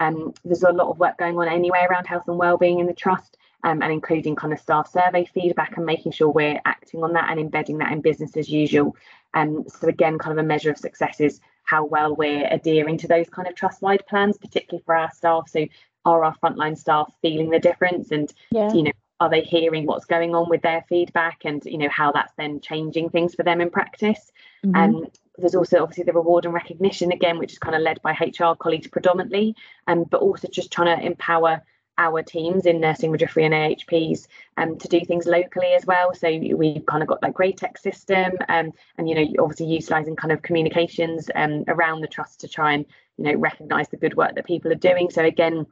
Um, 0.00 0.32
there's 0.44 0.62
a 0.62 0.72
lot 0.72 0.90
of 0.90 0.98
work 0.98 1.18
going 1.18 1.36
on 1.38 1.48
anyway 1.48 1.86
around 1.88 2.06
health 2.06 2.28
and 2.28 2.38
wellbeing 2.38 2.78
in 2.78 2.86
the 2.86 2.94
trust. 2.94 3.36
Um, 3.64 3.82
and 3.82 3.92
including 3.92 4.36
kind 4.36 4.52
of 4.52 4.60
staff 4.60 4.88
survey 4.88 5.24
feedback 5.34 5.76
and 5.76 5.84
making 5.84 6.12
sure 6.12 6.28
we're 6.28 6.60
acting 6.64 7.02
on 7.02 7.14
that 7.14 7.28
and 7.28 7.40
embedding 7.40 7.78
that 7.78 7.90
in 7.90 8.00
business 8.00 8.36
as 8.36 8.48
usual. 8.48 8.94
Um, 9.34 9.64
so 9.66 9.88
again, 9.88 10.16
kind 10.16 10.38
of 10.38 10.44
a 10.44 10.46
measure 10.46 10.70
of 10.70 10.78
success 10.78 11.20
is 11.20 11.40
how 11.64 11.84
well 11.84 12.14
we're 12.14 12.46
adhering 12.52 12.98
to 12.98 13.08
those 13.08 13.28
kind 13.28 13.48
of 13.48 13.56
trust-wide 13.56 14.06
plans, 14.06 14.38
particularly 14.38 14.84
for 14.86 14.94
our 14.94 15.10
staff. 15.10 15.48
So 15.48 15.66
are 16.04 16.24
our 16.24 16.34
frontline 16.42 16.76
staff 16.76 17.12
feeling 17.22 17.50
the 17.50 17.58
difference 17.58 18.10
and 18.10 18.32
yeah. 18.50 18.72
you 18.72 18.82
know 18.82 18.92
are 19.20 19.28
they 19.28 19.42
hearing 19.42 19.84
what's 19.84 20.04
going 20.04 20.34
on 20.34 20.48
with 20.48 20.62
their 20.62 20.84
feedback 20.88 21.40
and 21.44 21.64
you 21.64 21.78
know 21.78 21.88
how 21.88 22.12
that's 22.12 22.32
then 22.36 22.60
changing 22.60 23.10
things 23.10 23.34
for 23.34 23.42
them 23.42 23.60
in 23.60 23.70
practice 23.70 24.30
mm-hmm. 24.64 24.76
and 24.76 24.94
um, 24.96 25.06
there's 25.38 25.54
also 25.54 25.82
obviously 25.82 26.04
the 26.04 26.12
reward 26.12 26.44
and 26.44 26.54
recognition 26.54 27.12
again 27.12 27.38
which 27.38 27.52
is 27.52 27.58
kind 27.58 27.76
of 27.76 27.82
led 27.82 28.00
by 28.02 28.12
hr 28.12 28.54
colleagues 28.58 28.88
predominantly 28.88 29.54
and 29.86 30.00
um, 30.00 30.06
but 30.10 30.20
also 30.20 30.48
just 30.48 30.72
trying 30.72 30.98
to 30.98 31.04
empower 31.04 31.62
our 31.98 32.22
teams 32.22 32.64
in 32.64 32.80
nursing 32.80 33.10
midwifery 33.10 33.44
and 33.44 33.52
AHPs 33.52 34.28
um, 34.56 34.78
to 34.78 34.88
do 34.88 35.04
things 35.04 35.26
locally 35.26 35.72
as 35.74 35.84
well. 35.84 36.14
So 36.14 36.28
we've 36.28 36.86
kind 36.86 37.02
of 37.02 37.08
got 37.08 37.20
that 37.20 37.34
Greatix 37.34 37.78
system 37.78 38.32
um, 38.48 38.72
and, 38.96 39.08
you 39.08 39.14
know, 39.16 39.42
obviously 39.42 39.66
utilising 39.66 40.16
kind 40.16 40.32
of 40.32 40.40
communications 40.42 41.28
um, 41.34 41.64
around 41.66 42.00
the 42.00 42.06
trust 42.06 42.40
to 42.40 42.48
try 42.48 42.72
and, 42.72 42.86
you 43.16 43.24
know, 43.24 43.34
recognise 43.34 43.88
the 43.88 43.96
good 43.96 44.16
work 44.16 44.36
that 44.36 44.46
people 44.46 44.70
are 44.70 44.76
doing. 44.76 45.10
So 45.10 45.24
again, 45.24 45.66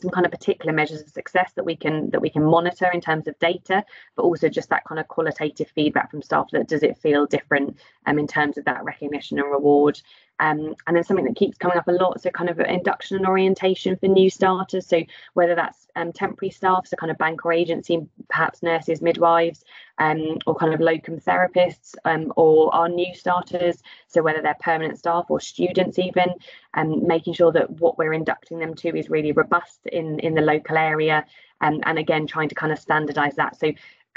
some 0.00 0.10
kind 0.10 0.26
of 0.26 0.32
particular 0.32 0.72
measures 0.72 1.00
of 1.00 1.08
success 1.08 1.52
that 1.54 1.64
we 1.64 1.76
can 1.76 2.10
that 2.10 2.20
we 2.20 2.30
can 2.30 2.42
monitor 2.42 2.90
in 2.92 3.00
terms 3.00 3.26
of 3.26 3.38
data 3.38 3.84
but 4.16 4.22
also 4.22 4.48
just 4.48 4.70
that 4.70 4.84
kind 4.84 4.98
of 4.98 5.08
qualitative 5.08 5.68
feedback 5.74 6.10
from 6.10 6.22
staff 6.22 6.48
that 6.52 6.68
does 6.68 6.82
it 6.82 6.96
feel 6.98 7.26
different 7.26 7.76
um, 8.06 8.18
in 8.18 8.26
terms 8.26 8.58
of 8.58 8.64
that 8.64 8.84
recognition 8.84 9.38
and 9.38 9.50
reward 9.50 10.00
um, 10.40 10.74
and 10.86 10.96
then 10.96 11.04
something 11.04 11.24
that 11.24 11.36
keeps 11.36 11.58
coming 11.58 11.76
up 11.76 11.88
a 11.88 11.92
lot. 11.92 12.20
So 12.20 12.30
kind 12.30 12.50
of 12.50 12.60
induction 12.60 13.16
and 13.16 13.26
orientation 13.26 13.96
for 13.96 14.06
new 14.06 14.30
starters. 14.30 14.86
So 14.86 15.02
whether 15.34 15.54
that's 15.54 15.86
um, 15.96 16.12
temporary 16.12 16.50
staff 16.50 16.86
so 16.86 16.96
kind 16.96 17.10
of 17.10 17.18
bank 17.18 17.44
or 17.44 17.52
agency 17.52 18.06
perhaps 18.28 18.62
nurses 18.62 19.02
midwives 19.02 19.64
um, 19.98 20.38
or 20.46 20.54
kind 20.54 20.74
of 20.74 20.80
locum 20.80 21.18
therapists 21.18 21.94
um, 22.04 22.32
or 22.36 22.74
our 22.74 22.88
new 22.88 23.14
starters. 23.14 23.82
So 24.06 24.22
whether 24.22 24.42
they're 24.42 24.56
permanent 24.60 24.98
staff 24.98 25.26
or 25.28 25.40
students 25.40 25.98
even 25.98 26.28
and 26.74 26.94
um, 26.94 27.06
making 27.06 27.34
sure 27.34 27.52
that 27.52 27.70
what 27.70 27.98
we're 27.98 28.12
inducting 28.12 28.58
them 28.58 28.74
to 28.76 28.96
is 28.96 29.10
really 29.10 29.32
robust 29.32 29.80
in 29.86 30.20
in 30.20 30.34
the 30.34 30.42
local 30.42 30.76
area. 30.76 31.24
Um, 31.60 31.80
and 31.84 31.98
again 31.98 32.28
trying 32.28 32.48
to 32.50 32.54
kind 32.54 32.72
of 32.72 32.78
standardize 32.78 33.34
that. 33.36 33.58
So 33.58 33.72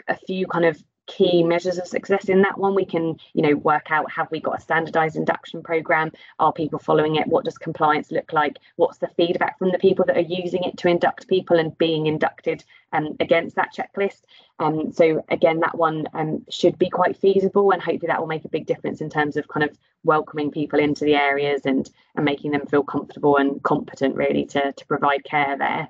a 0.07 0.15
few 0.15 0.47
kind 0.47 0.65
of 0.65 0.81
key 1.11 1.43
measures 1.43 1.77
of 1.77 1.87
success 1.87 2.29
in 2.29 2.41
that 2.41 2.57
one. 2.57 2.73
We 2.73 2.85
can 2.85 3.17
you 3.33 3.41
know 3.41 3.55
work 3.55 3.91
out 3.91 4.09
have 4.11 4.31
we 4.31 4.39
got 4.39 4.57
a 4.57 4.61
standardized 4.61 5.17
induction 5.17 5.61
program? 5.61 6.11
Are 6.39 6.53
people 6.53 6.79
following 6.79 7.15
it? 7.15 7.27
What 7.27 7.43
does 7.43 7.57
compliance 7.57 8.11
look 8.11 8.31
like? 8.31 8.57
What's 8.77 8.99
the 8.99 9.09
feedback 9.17 9.59
from 9.59 9.71
the 9.71 9.79
people 9.79 10.05
that 10.05 10.17
are 10.17 10.21
using 10.21 10.63
it 10.63 10.77
to 10.77 10.87
induct 10.87 11.27
people 11.27 11.59
and 11.59 11.77
being 11.77 12.07
inducted 12.07 12.63
um, 12.93 13.17
against 13.19 13.57
that 13.57 13.73
checklist? 13.75 14.21
Um, 14.59 14.93
so 14.93 15.23
again 15.29 15.59
that 15.59 15.77
one 15.77 16.07
um, 16.13 16.45
should 16.49 16.77
be 16.77 16.89
quite 16.89 17.17
feasible 17.17 17.71
and 17.71 17.81
hopefully 17.81 18.07
that 18.07 18.19
will 18.19 18.27
make 18.27 18.45
a 18.45 18.49
big 18.49 18.65
difference 18.65 19.01
in 19.01 19.09
terms 19.09 19.35
of 19.35 19.47
kind 19.47 19.63
of 19.63 19.77
welcoming 20.03 20.49
people 20.49 20.79
into 20.79 21.03
the 21.03 21.15
areas 21.15 21.65
and 21.65 21.89
and 22.15 22.23
making 22.23 22.51
them 22.51 22.65
feel 22.67 22.83
comfortable 22.83 23.35
and 23.35 23.61
competent 23.63 24.15
really 24.15 24.45
to 24.45 24.71
to 24.71 24.85
provide 24.85 25.25
care 25.25 25.57
there. 25.57 25.89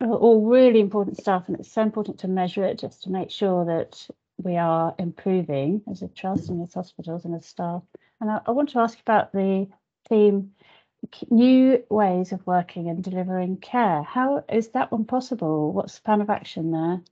All 0.00 0.44
really 0.44 0.80
important 0.80 1.16
stuff 1.18 1.44
and 1.48 1.58
it's 1.58 1.72
so 1.72 1.82
important 1.82 2.20
to 2.20 2.28
measure 2.28 2.64
it 2.64 2.78
just 2.78 3.02
to 3.04 3.10
make 3.10 3.30
sure 3.30 3.64
that 3.64 4.06
we 4.38 4.56
are 4.56 4.94
improving 4.98 5.82
as 5.90 6.02
a 6.02 6.08
trust 6.08 6.48
and 6.48 6.62
as 6.62 6.74
hospitals 6.74 7.24
and 7.24 7.34
as 7.34 7.46
staff. 7.46 7.82
And 8.20 8.30
I, 8.30 8.40
I 8.46 8.50
want 8.50 8.70
to 8.70 8.78
ask 8.78 8.98
about 9.00 9.32
the 9.32 9.68
theme 10.08 10.52
new 11.30 11.82
ways 11.90 12.32
of 12.32 12.46
working 12.46 12.88
and 12.88 13.02
delivering 13.02 13.58
care. 13.58 14.02
How 14.02 14.44
is 14.48 14.68
that 14.68 14.90
one 14.90 15.04
possible? 15.04 15.72
What's 15.72 15.96
the 15.96 16.02
plan 16.02 16.20
of 16.20 16.30
action 16.30 16.70
there? 16.70 17.02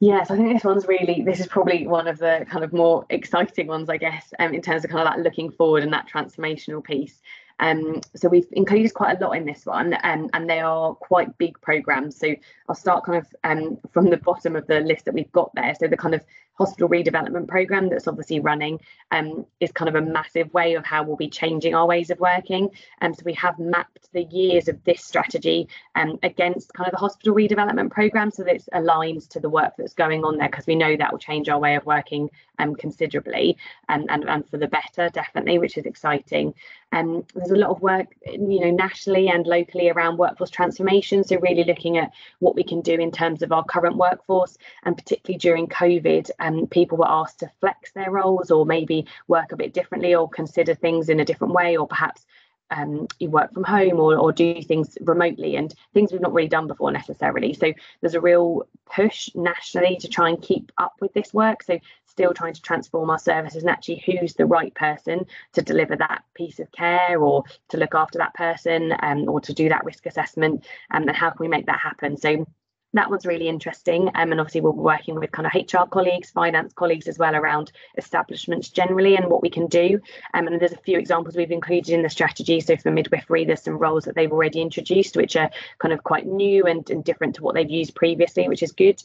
Yes, 0.00 0.30
I 0.30 0.36
think 0.36 0.52
this 0.52 0.64
one's 0.64 0.88
really, 0.88 1.22
this 1.22 1.38
is 1.38 1.46
probably 1.46 1.86
one 1.86 2.08
of 2.08 2.18
the 2.18 2.44
kind 2.50 2.64
of 2.64 2.72
more 2.72 3.06
exciting 3.08 3.68
ones, 3.68 3.88
I 3.88 3.98
guess, 3.98 4.32
um, 4.40 4.52
in 4.52 4.60
terms 4.60 4.84
of 4.84 4.90
kind 4.90 5.06
of 5.06 5.14
that 5.14 5.22
looking 5.22 5.52
forward 5.52 5.84
and 5.84 5.92
that 5.92 6.08
transformational 6.12 6.82
piece. 6.82 7.20
Um, 7.62 8.00
so 8.16 8.28
we've 8.28 8.48
included 8.52 8.92
quite 8.92 9.16
a 9.16 9.24
lot 9.24 9.36
in 9.36 9.46
this 9.46 9.64
one, 9.64 9.94
um, 10.02 10.28
and 10.34 10.50
they 10.50 10.60
are 10.60 10.94
quite 10.94 11.38
big 11.38 11.58
programs. 11.60 12.18
So 12.18 12.34
I'll 12.68 12.74
start 12.74 13.04
kind 13.04 13.18
of 13.18 13.34
um, 13.44 13.78
from 13.92 14.10
the 14.10 14.16
bottom 14.16 14.56
of 14.56 14.66
the 14.66 14.80
list 14.80 15.04
that 15.04 15.14
we've 15.14 15.30
got 15.30 15.54
there. 15.54 15.72
So 15.78 15.86
the 15.86 15.96
kind 15.96 16.14
of 16.14 16.24
hospital 16.64 16.88
redevelopment 16.88 17.48
program 17.48 17.88
that's 17.88 18.06
obviously 18.06 18.38
running 18.40 18.78
um, 19.10 19.44
is 19.60 19.72
kind 19.72 19.88
of 19.88 19.94
a 19.94 20.00
massive 20.00 20.52
way 20.54 20.74
of 20.74 20.84
how 20.84 21.02
we'll 21.02 21.16
be 21.16 21.28
changing 21.28 21.74
our 21.74 21.86
ways 21.86 22.10
of 22.10 22.20
working. 22.20 22.70
And 23.00 23.12
um, 23.12 23.14
so 23.14 23.22
we 23.24 23.34
have 23.34 23.58
mapped 23.58 24.08
the 24.12 24.24
years 24.24 24.68
of 24.68 24.82
this 24.84 25.04
strategy 25.04 25.68
um, 25.96 26.18
against 26.22 26.72
kind 26.74 26.86
of 26.86 26.92
the 26.92 26.98
hospital 26.98 27.34
redevelopment 27.34 27.90
program 27.90 28.30
so 28.30 28.44
that 28.44 28.56
it 28.56 28.68
aligns 28.72 29.28
to 29.30 29.40
the 29.40 29.50
work 29.50 29.72
that's 29.76 29.94
going 29.94 30.24
on 30.24 30.38
there 30.38 30.48
because 30.48 30.66
we 30.66 30.76
know 30.76 30.96
that 30.96 31.10
will 31.10 31.18
change 31.18 31.48
our 31.48 31.58
way 31.58 31.74
of 31.74 31.84
working 31.84 32.30
um, 32.58 32.76
considerably 32.76 33.56
and, 33.88 34.08
and, 34.10 34.28
and 34.28 34.48
for 34.48 34.58
the 34.58 34.68
better, 34.68 35.08
definitely, 35.08 35.58
which 35.58 35.76
is 35.76 35.84
exciting. 35.84 36.54
Um, 36.92 37.24
there's 37.34 37.50
a 37.50 37.56
lot 37.56 37.70
of 37.70 37.80
work, 37.80 38.14
you 38.26 38.60
know, 38.60 38.70
nationally 38.70 39.28
and 39.28 39.46
locally 39.46 39.88
around 39.88 40.18
workforce 40.18 40.50
transformation. 40.50 41.24
So 41.24 41.38
really 41.38 41.64
looking 41.64 41.96
at 41.96 42.12
what 42.38 42.54
we 42.54 42.62
can 42.62 42.82
do 42.82 42.94
in 42.94 43.10
terms 43.10 43.42
of 43.42 43.50
our 43.50 43.64
current 43.64 43.96
workforce, 43.96 44.58
and 44.84 44.96
particularly 44.96 45.38
during 45.38 45.66
COVID, 45.68 46.30
people 46.70 46.98
were 46.98 47.10
asked 47.10 47.40
to 47.40 47.50
flex 47.60 47.92
their 47.92 48.10
roles 48.10 48.50
or 48.50 48.64
maybe 48.64 49.06
work 49.28 49.52
a 49.52 49.56
bit 49.56 49.72
differently 49.72 50.14
or 50.14 50.28
consider 50.28 50.74
things 50.74 51.08
in 51.08 51.20
a 51.20 51.24
different 51.24 51.54
way, 51.54 51.76
or 51.76 51.86
perhaps 51.86 52.24
um, 52.72 53.06
you 53.18 53.28
work 53.28 53.52
from 53.52 53.64
home 53.64 54.00
or, 54.00 54.16
or 54.16 54.32
do 54.32 54.62
things 54.62 54.96
remotely 55.02 55.56
and 55.56 55.74
things 55.92 56.10
we've 56.10 56.20
not 56.20 56.32
really 56.32 56.48
done 56.48 56.66
before 56.66 56.90
necessarily. 56.90 57.52
So 57.52 57.72
there's 58.00 58.14
a 58.14 58.20
real 58.20 58.62
push 58.86 59.28
nationally 59.34 59.96
to 60.00 60.08
try 60.08 60.28
and 60.30 60.40
keep 60.40 60.72
up 60.78 60.94
with 61.00 61.12
this 61.12 61.34
work. 61.34 61.62
So 61.62 61.78
still 62.06 62.34
trying 62.34 62.54
to 62.54 62.62
transform 62.62 63.10
our 63.10 63.18
services 63.18 63.62
and 63.62 63.70
actually 63.70 64.02
who's 64.06 64.34
the 64.34 64.46
right 64.46 64.74
person 64.74 65.26
to 65.54 65.62
deliver 65.62 65.96
that 65.96 66.22
piece 66.34 66.60
of 66.60 66.70
care 66.72 67.20
or 67.20 67.44
to 67.70 67.76
look 67.78 67.94
after 67.94 68.18
that 68.18 68.34
person 68.34 68.94
um, 69.02 69.28
or 69.28 69.40
to 69.40 69.52
do 69.52 69.68
that 69.68 69.84
risk 69.84 70.06
assessment 70.06 70.64
um, 70.90 71.08
and 71.08 71.16
how 71.16 71.30
can 71.30 71.38
we 71.40 71.48
make 71.48 71.66
that 71.66 71.80
happen 71.80 72.16
so 72.16 72.46
that 72.94 73.10
was 73.10 73.26
really 73.26 73.48
interesting. 73.48 74.08
Um, 74.14 74.32
and 74.32 74.40
obviously, 74.40 74.60
we'll 74.60 74.72
be 74.72 74.80
working 74.80 75.14
with 75.14 75.32
kind 75.32 75.46
of 75.46 75.52
HR 75.54 75.86
colleagues, 75.88 76.30
finance 76.30 76.72
colleagues 76.72 77.08
as 77.08 77.18
well 77.18 77.34
around 77.34 77.72
establishments 77.96 78.68
generally 78.68 79.16
and 79.16 79.28
what 79.28 79.42
we 79.42 79.50
can 79.50 79.66
do. 79.66 80.00
Um, 80.34 80.46
and 80.46 80.60
there's 80.60 80.72
a 80.72 80.78
few 80.78 80.98
examples 80.98 81.36
we've 81.36 81.50
included 81.50 81.92
in 81.92 82.02
the 82.02 82.10
strategy. 82.10 82.60
So 82.60 82.76
for 82.76 82.90
midwifery, 82.90 83.44
there's 83.44 83.62
some 83.62 83.78
roles 83.78 84.04
that 84.04 84.14
they've 84.14 84.32
already 84.32 84.60
introduced, 84.60 85.16
which 85.16 85.36
are 85.36 85.50
kind 85.78 85.94
of 85.94 86.02
quite 86.02 86.26
new 86.26 86.64
and, 86.64 86.88
and 86.90 87.04
different 87.04 87.36
to 87.36 87.42
what 87.42 87.54
they've 87.54 87.70
used 87.70 87.94
previously, 87.94 88.48
which 88.48 88.62
is 88.62 88.72
good. 88.72 89.02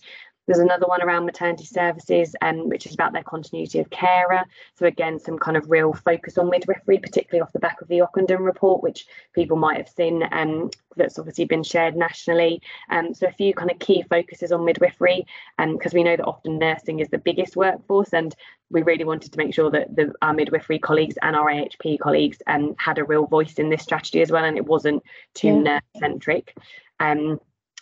There's 0.47 0.59
another 0.59 0.87
one 0.87 1.03
around 1.03 1.25
maternity 1.25 1.65
services, 1.65 2.35
um, 2.41 2.69
which 2.69 2.85
is 2.85 2.93
about 2.93 3.13
their 3.13 3.23
continuity 3.23 3.79
of 3.79 3.89
carer. 3.89 4.43
So 4.75 4.85
again, 4.85 5.19
some 5.19 5.37
kind 5.37 5.57
of 5.57 5.69
real 5.69 5.93
focus 5.93 6.37
on 6.37 6.49
midwifery, 6.49 6.99
particularly 6.99 7.41
off 7.41 7.51
the 7.51 7.59
back 7.59 7.81
of 7.81 7.89
the 7.89 7.99
Ockenden 7.99 8.39
report, 8.39 8.81
which 8.81 9.05
people 9.33 9.57
might 9.57 9.77
have 9.77 9.89
seen. 9.89 10.23
Um, 10.31 10.71
that's 10.95 11.19
obviously 11.19 11.45
been 11.45 11.63
shared 11.63 11.95
nationally. 11.95 12.61
Um, 12.89 13.13
so 13.13 13.27
a 13.27 13.31
few 13.31 13.53
kind 13.53 13.69
of 13.69 13.79
key 13.79 14.03
focuses 14.09 14.51
on 14.51 14.65
midwifery, 14.65 15.25
because 15.57 15.93
um, 15.93 15.97
we 15.97 16.03
know 16.03 16.15
that 16.15 16.25
often 16.25 16.57
nursing 16.57 16.99
is 16.99 17.09
the 17.09 17.17
biggest 17.17 17.55
workforce, 17.55 18.13
and 18.13 18.33
we 18.69 18.81
really 18.83 19.03
wanted 19.03 19.31
to 19.33 19.37
make 19.37 19.53
sure 19.53 19.69
that 19.71 19.95
the, 19.95 20.13
our 20.21 20.33
midwifery 20.33 20.79
colleagues 20.79 21.17
and 21.21 21.35
our 21.35 21.51
AHP 21.51 21.99
colleagues 21.99 22.41
um, 22.47 22.73
had 22.77 22.97
a 22.97 23.03
real 23.03 23.27
voice 23.27 23.55
in 23.55 23.69
this 23.69 23.83
strategy 23.83 24.21
as 24.21 24.31
well, 24.31 24.45
and 24.45 24.57
it 24.57 24.65
wasn't 24.65 25.03
too 25.33 25.47
yeah. 25.47 25.59
nurse 25.59 25.81
centric. 25.99 26.55
Um, 26.99 27.39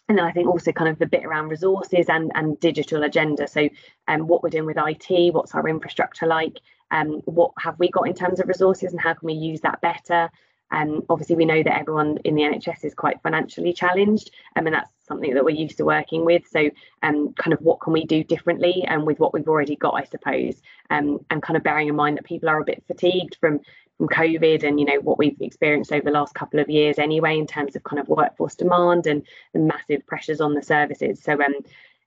and 0.08 0.18
then 0.18 0.26
I 0.26 0.32
think 0.32 0.48
also 0.48 0.72
kind 0.72 0.90
of 0.90 1.00
the 1.00 1.08
bit 1.08 1.26
around 1.26 1.50
resources 1.50 2.08
and, 2.10 2.32
and 2.36 2.60
digital 2.60 3.04
agenda. 3.04 3.48
So 3.48 3.70
um, 4.08 4.28
what 4.28 4.44
we're 4.44 4.50
doing 4.50 4.66
with 4.66 4.78
IT, 4.78 5.34
what's 5.34 5.56
our 5.56 5.68
infrastructure 5.68 6.28
like, 6.28 6.60
um, 6.92 7.22
what 7.26 7.52
have 7.60 7.80
we 7.80 7.90
got 7.90 8.08
in 8.08 8.14
terms 8.14 8.40
of 8.40 8.48
resources 8.48 8.92
and 8.92 9.02
how 9.02 9.14
can 9.14 9.26
we 9.26 9.34
use 9.34 9.62
that 9.62 9.82
better? 9.82 10.30
Um, 10.72 11.04
obviously, 11.10 11.36
we 11.36 11.46
know 11.46 11.62
that 11.62 11.80
everyone 11.80 12.18
in 12.26 12.36
the 12.36 12.42
NHS 12.42 12.84
is 12.84 12.94
quite 12.94 13.22
financially 13.22 13.72
challenged, 13.72 14.32
um, 14.56 14.66
and 14.66 14.76
that's 14.76 14.90
something 15.08 15.34
that 15.36 15.46
we're 15.46 15.56
used 15.56 15.78
to 15.78 15.86
working 15.86 16.26
with. 16.26 16.44
So, 16.48 16.70
um, 17.04 17.34
kind 17.34 17.54
of 17.54 17.62
what 17.62 17.82
can 17.82 17.94
we 17.94 18.04
do 18.06 18.24
differently 18.24 18.84
and 18.88 19.02
um, 19.02 19.06
with 19.06 19.20
what 19.20 19.34
we've 19.34 19.48
already 19.48 19.76
got, 19.76 19.94
I 19.94 20.04
suppose, 20.06 20.62
um, 20.90 21.20
and 21.30 21.42
kind 21.42 21.56
of 21.56 21.64
bearing 21.64 21.88
in 21.88 21.96
mind 21.96 22.18
that 22.18 22.26
people 22.26 22.50
are 22.50 22.60
a 22.60 22.66
bit 22.66 22.84
fatigued 22.88 23.38
from 23.40 23.60
from 23.98 24.08
COVID 24.08 24.64
and 24.64 24.80
you 24.80 24.86
know 24.86 25.00
what 25.02 25.18
we've 25.18 25.40
experienced 25.42 25.92
over 25.92 26.04
the 26.04 26.12
last 26.12 26.34
couple 26.36 26.60
of 26.60 26.70
years 26.70 27.00
anyway 27.00 27.38
in 27.38 27.48
terms 27.48 27.76
of 27.76 27.84
kind 27.84 28.00
of 28.00 28.08
workforce 28.08 28.56
demand 28.56 29.08
and 29.08 29.24
the 29.54 29.60
massive 29.60 30.06
pressures 30.06 30.42
on 30.42 30.54
the 30.54 30.62
services. 30.62 31.22
So 31.22 31.34
um 31.34 31.56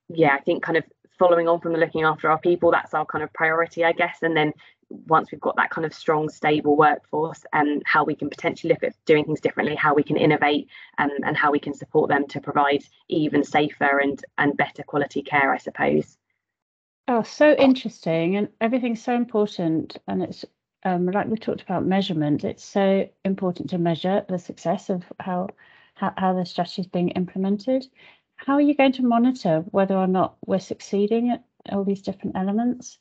yeah, 0.09 0.35
I 0.35 0.41
think 0.41 0.63
kind 0.63 0.79
of 0.79 0.85
following 1.19 1.49
on 1.49 1.61
from 1.61 1.73
the 1.73 1.79
looking 1.79 2.05
after 2.05 2.31
our 2.31 2.39
people, 2.39 2.71
that's 2.71 2.95
our 2.95 3.05
kind 3.05 3.25
of 3.25 3.33
priority, 3.33 3.85
I 3.85 3.93
guess. 3.93 4.19
And 4.23 4.37
then 4.37 4.53
once 4.91 5.31
we've 5.31 5.41
got 5.41 5.57
that 5.57 5.71
kind 5.71 5.85
of 5.85 5.93
strong, 5.93 6.29
stable 6.29 6.77
workforce 6.77 7.45
and 7.53 7.83
how 7.85 8.05
we 8.05 8.15
can 8.15 8.31
potentially 8.31 8.73
look 8.73 8.83
at 8.83 8.95
doing 9.05 9.25
things 9.25 9.41
differently, 9.41 9.75
how 9.75 9.95
we 9.95 10.03
can 10.03 10.17
innovate 10.17 10.69
and, 10.97 11.11
and 11.25 11.37
how 11.37 11.51
we 11.51 11.59
can 11.59 11.75
support 11.75 12.09
them 12.09 12.27
to 12.29 12.41
provide 12.41 12.83
even 13.09 13.45
safer 13.45 13.99
and 13.99 14.25
and 14.39 14.57
better 14.57 14.83
quality 14.83 15.23
care, 15.23 15.53
I 15.53 15.59
suppose. 15.59 16.17
Oh, 17.07 17.23
so 17.23 17.53
interesting, 17.53 18.37
and 18.37 18.49
everything's 18.61 19.03
so 19.03 19.15
important, 19.15 19.97
and 20.07 20.23
it's 20.23 20.45
um, 20.85 21.07
like 21.07 21.27
we 21.27 21.37
talked 21.37 21.63
about 21.63 21.85
measurement, 21.85 22.45
it's 22.45 22.65
so 22.65 23.09
important 23.25 23.71
to 23.71 23.79
measure 23.79 24.25
the 24.29 24.39
success 24.39 24.91
of 24.91 25.05
how, 25.21 25.49
how, 25.95 26.13
how 26.17 26.35
the 26.35 26.45
strategy 26.45 26.83
is 26.83 26.87
being 26.87 27.11
implemented. 27.11 27.87
How 28.37 28.55
are 28.55 28.61
you 28.61 28.75
going 28.75 28.93
to 28.93 29.03
monitor 29.03 29.65
whether 29.71 29.97
or 29.97 30.07
not 30.07 30.37
we're 30.47 30.61
succeeding 30.61 31.31
at 31.31 31.43
all 31.71 31.85
these 31.85 32.03
different 32.03 32.37
elements? 32.37 32.99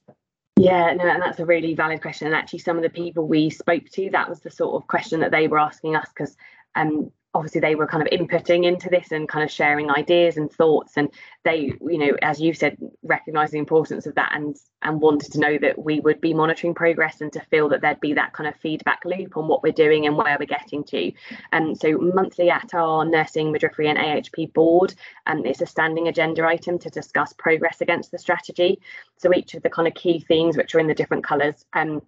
Yeah, 0.59 0.93
no, 0.93 1.07
and 1.07 1.21
that's 1.21 1.39
a 1.39 1.45
really 1.45 1.75
valid 1.75 2.01
question. 2.01 2.27
And 2.27 2.35
actually, 2.35 2.59
some 2.59 2.77
of 2.77 2.83
the 2.83 2.89
people 2.89 3.27
we 3.27 3.51
spoke 3.51 3.87
to, 3.91 4.09
that 4.11 4.27
was 4.27 4.39
the 4.39 4.49
sort 4.49 4.81
of 4.81 4.87
question 4.87 5.19
that 5.19 5.29
they 5.29 5.47
were 5.47 5.59
asking 5.59 5.95
us 5.95 6.09
because 6.09 6.35
um, 6.75 7.11
obviously 7.37 7.61
they 7.61 7.75
were 7.75 7.87
kind 7.87 8.01
of 8.01 8.09
inputting 8.09 8.65
into 8.65 8.89
this 8.89 9.11
and 9.11 9.29
kind 9.29 9.43
of 9.43 9.51
sharing 9.51 9.91
ideas 9.91 10.37
and 10.37 10.51
thoughts 10.51 10.93
and 10.97 11.09
they 11.43 11.71
you 11.81 11.97
know 11.97 12.17
as 12.21 12.41
you 12.41 12.53
said 12.53 12.75
recognize 13.03 13.51
the 13.51 13.59
importance 13.59 14.07
of 14.07 14.15
that 14.15 14.31
and 14.33 14.57
and 14.81 15.01
wanted 15.01 15.31
to 15.31 15.39
know 15.39 15.57
that 15.57 15.83
we 15.83 15.99
would 15.99 16.21
be 16.21 16.33
monitoring 16.33 16.73
progress 16.73 17.21
and 17.21 17.33
to 17.33 17.39
feel 17.51 17.67
that 17.69 17.81
there'd 17.81 17.99
be 17.99 18.13
that 18.13 18.33
kind 18.33 18.47
of 18.47 18.55
feedback 18.57 19.03
loop 19.05 19.35
on 19.35 19.47
what 19.47 19.63
we're 19.63 19.71
doing 19.71 20.05
and 20.05 20.15
where 20.15 20.37
we're 20.39 20.45
getting 20.45 20.83
to. 20.83 21.11
And 21.51 21.77
so 21.77 21.97
monthly 21.97 22.49
at 22.49 22.73
our 22.73 23.03
nursing 23.03 23.51
midwifery 23.51 23.87
and 23.89 23.97
ahp 23.97 24.53
board 24.53 24.93
and 25.25 25.39
um, 25.39 25.45
it's 25.45 25.61
a 25.61 25.65
standing 25.65 26.07
agenda 26.07 26.45
item 26.45 26.77
to 26.79 26.89
discuss 26.89 27.33
progress 27.33 27.81
against 27.81 28.11
the 28.11 28.19
strategy. 28.19 28.79
So 29.17 29.33
each 29.33 29.55
of 29.55 29.63
the 29.63 29.69
kind 29.69 29.87
of 29.87 29.95
key 29.95 30.19
themes 30.19 30.57
which 30.57 30.75
are 30.75 30.79
in 30.79 30.87
the 30.87 30.93
different 30.93 31.23
colors 31.23 31.65
um, 31.73 32.01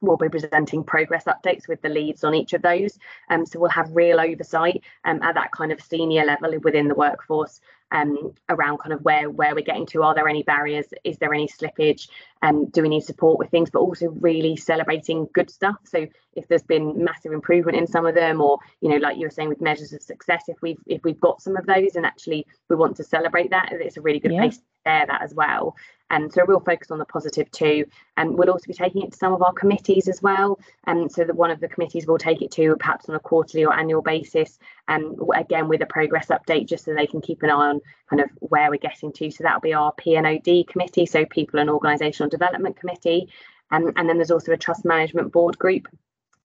we'll 0.00 0.16
be 0.16 0.28
presenting 0.28 0.84
progress 0.84 1.24
updates 1.24 1.68
with 1.68 1.82
the 1.82 1.88
leads 1.88 2.24
on 2.24 2.34
each 2.34 2.52
of 2.52 2.62
those. 2.62 2.98
Um, 3.30 3.46
so 3.46 3.58
we'll 3.58 3.70
have 3.70 3.94
real 3.94 4.20
oversight 4.20 4.82
um, 5.04 5.22
at 5.22 5.34
that 5.34 5.52
kind 5.52 5.72
of 5.72 5.80
senior 5.80 6.24
level 6.24 6.58
within 6.62 6.88
the 6.88 6.94
workforce 6.94 7.60
um, 7.90 8.34
around 8.48 8.78
kind 8.78 8.92
of 8.92 9.02
where 9.02 9.30
where 9.30 9.54
we're 9.54 9.62
getting 9.62 9.86
to. 9.86 10.02
Are 10.02 10.14
there 10.14 10.28
any 10.28 10.42
barriers? 10.42 10.86
Is 11.04 11.18
there 11.18 11.32
any 11.32 11.48
slippage? 11.48 12.08
Um, 12.42 12.66
do 12.66 12.82
we 12.82 12.88
need 12.88 13.02
support 13.02 13.38
with 13.38 13.50
things? 13.50 13.70
But 13.70 13.80
also 13.80 14.08
really 14.08 14.56
celebrating 14.56 15.28
good 15.32 15.50
stuff. 15.50 15.76
So 15.84 16.06
if 16.34 16.46
there's 16.48 16.62
been 16.62 17.04
massive 17.04 17.32
improvement 17.32 17.78
in 17.78 17.86
some 17.86 18.06
of 18.06 18.14
them, 18.14 18.40
or 18.40 18.58
you 18.80 18.90
know, 18.90 18.96
like 18.96 19.16
you 19.16 19.26
were 19.26 19.30
saying 19.30 19.48
with 19.48 19.60
measures 19.60 19.92
of 19.92 20.02
success, 20.02 20.44
if 20.48 20.56
we've 20.60 20.78
if 20.86 21.02
we've 21.02 21.20
got 21.20 21.40
some 21.40 21.56
of 21.56 21.66
those, 21.66 21.94
and 21.94 22.04
actually 22.04 22.46
we 22.68 22.76
want 22.76 22.96
to 22.96 23.04
celebrate 23.04 23.50
that, 23.50 23.70
it's 23.72 23.96
a 23.96 24.02
really 24.02 24.20
good 24.20 24.32
yeah. 24.32 24.40
place 24.40 24.58
to 24.58 24.64
share 24.86 25.06
that 25.06 25.22
as 25.22 25.34
well. 25.34 25.74
And 26.10 26.32
so 26.32 26.42
a 26.42 26.46
real 26.46 26.60
focus 26.60 26.90
on 26.90 26.98
the 26.98 27.04
positive 27.04 27.50
too. 27.50 27.84
And 28.16 28.36
we'll 28.36 28.50
also 28.50 28.66
be 28.66 28.72
taking 28.72 29.02
it 29.02 29.12
to 29.12 29.18
some 29.18 29.32
of 29.32 29.42
our 29.42 29.52
committees 29.52 30.08
as 30.08 30.22
well. 30.22 30.58
And 30.84 31.10
so 31.10 31.24
that 31.24 31.36
one 31.36 31.50
of 31.50 31.60
the 31.60 31.68
committees 31.68 32.06
will 32.06 32.18
take 32.18 32.42
it 32.42 32.50
to 32.52 32.76
perhaps 32.76 33.08
on 33.08 33.14
a 33.14 33.20
quarterly 33.20 33.64
or 33.64 33.74
annual 33.74 34.02
basis. 34.02 34.58
And 34.86 35.18
again 35.36 35.68
with 35.68 35.82
a 35.82 35.86
progress 35.86 36.28
update 36.28 36.66
just 36.66 36.84
so 36.84 36.94
they 36.94 37.06
can 37.06 37.20
keep 37.20 37.42
an 37.42 37.50
eye 37.50 37.68
on 37.70 37.80
kind 38.08 38.22
of 38.22 38.30
where 38.40 38.70
we're 38.70 38.78
getting 38.78 39.12
to. 39.12 39.30
So 39.30 39.44
that'll 39.44 39.60
be 39.60 39.74
our 39.74 39.92
PNOD 39.94 40.66
committee, 40.68 41.06
so 41.06 41.24
People 41.26 41.60
and 41.60 41.68
Organisational 41.70 42.30
Development 42.30 42.76
Committee. 42.76 43.28
Um, 43.70 43.92
and 43.96 44.08
then 44.08 44.16
there's 44.16 44.30
also 44.30 44.52
a 44.52 44.56
trust 44.56 44.84
management 44.84 45.32
board 45.32 45.58
group 45.58 45.88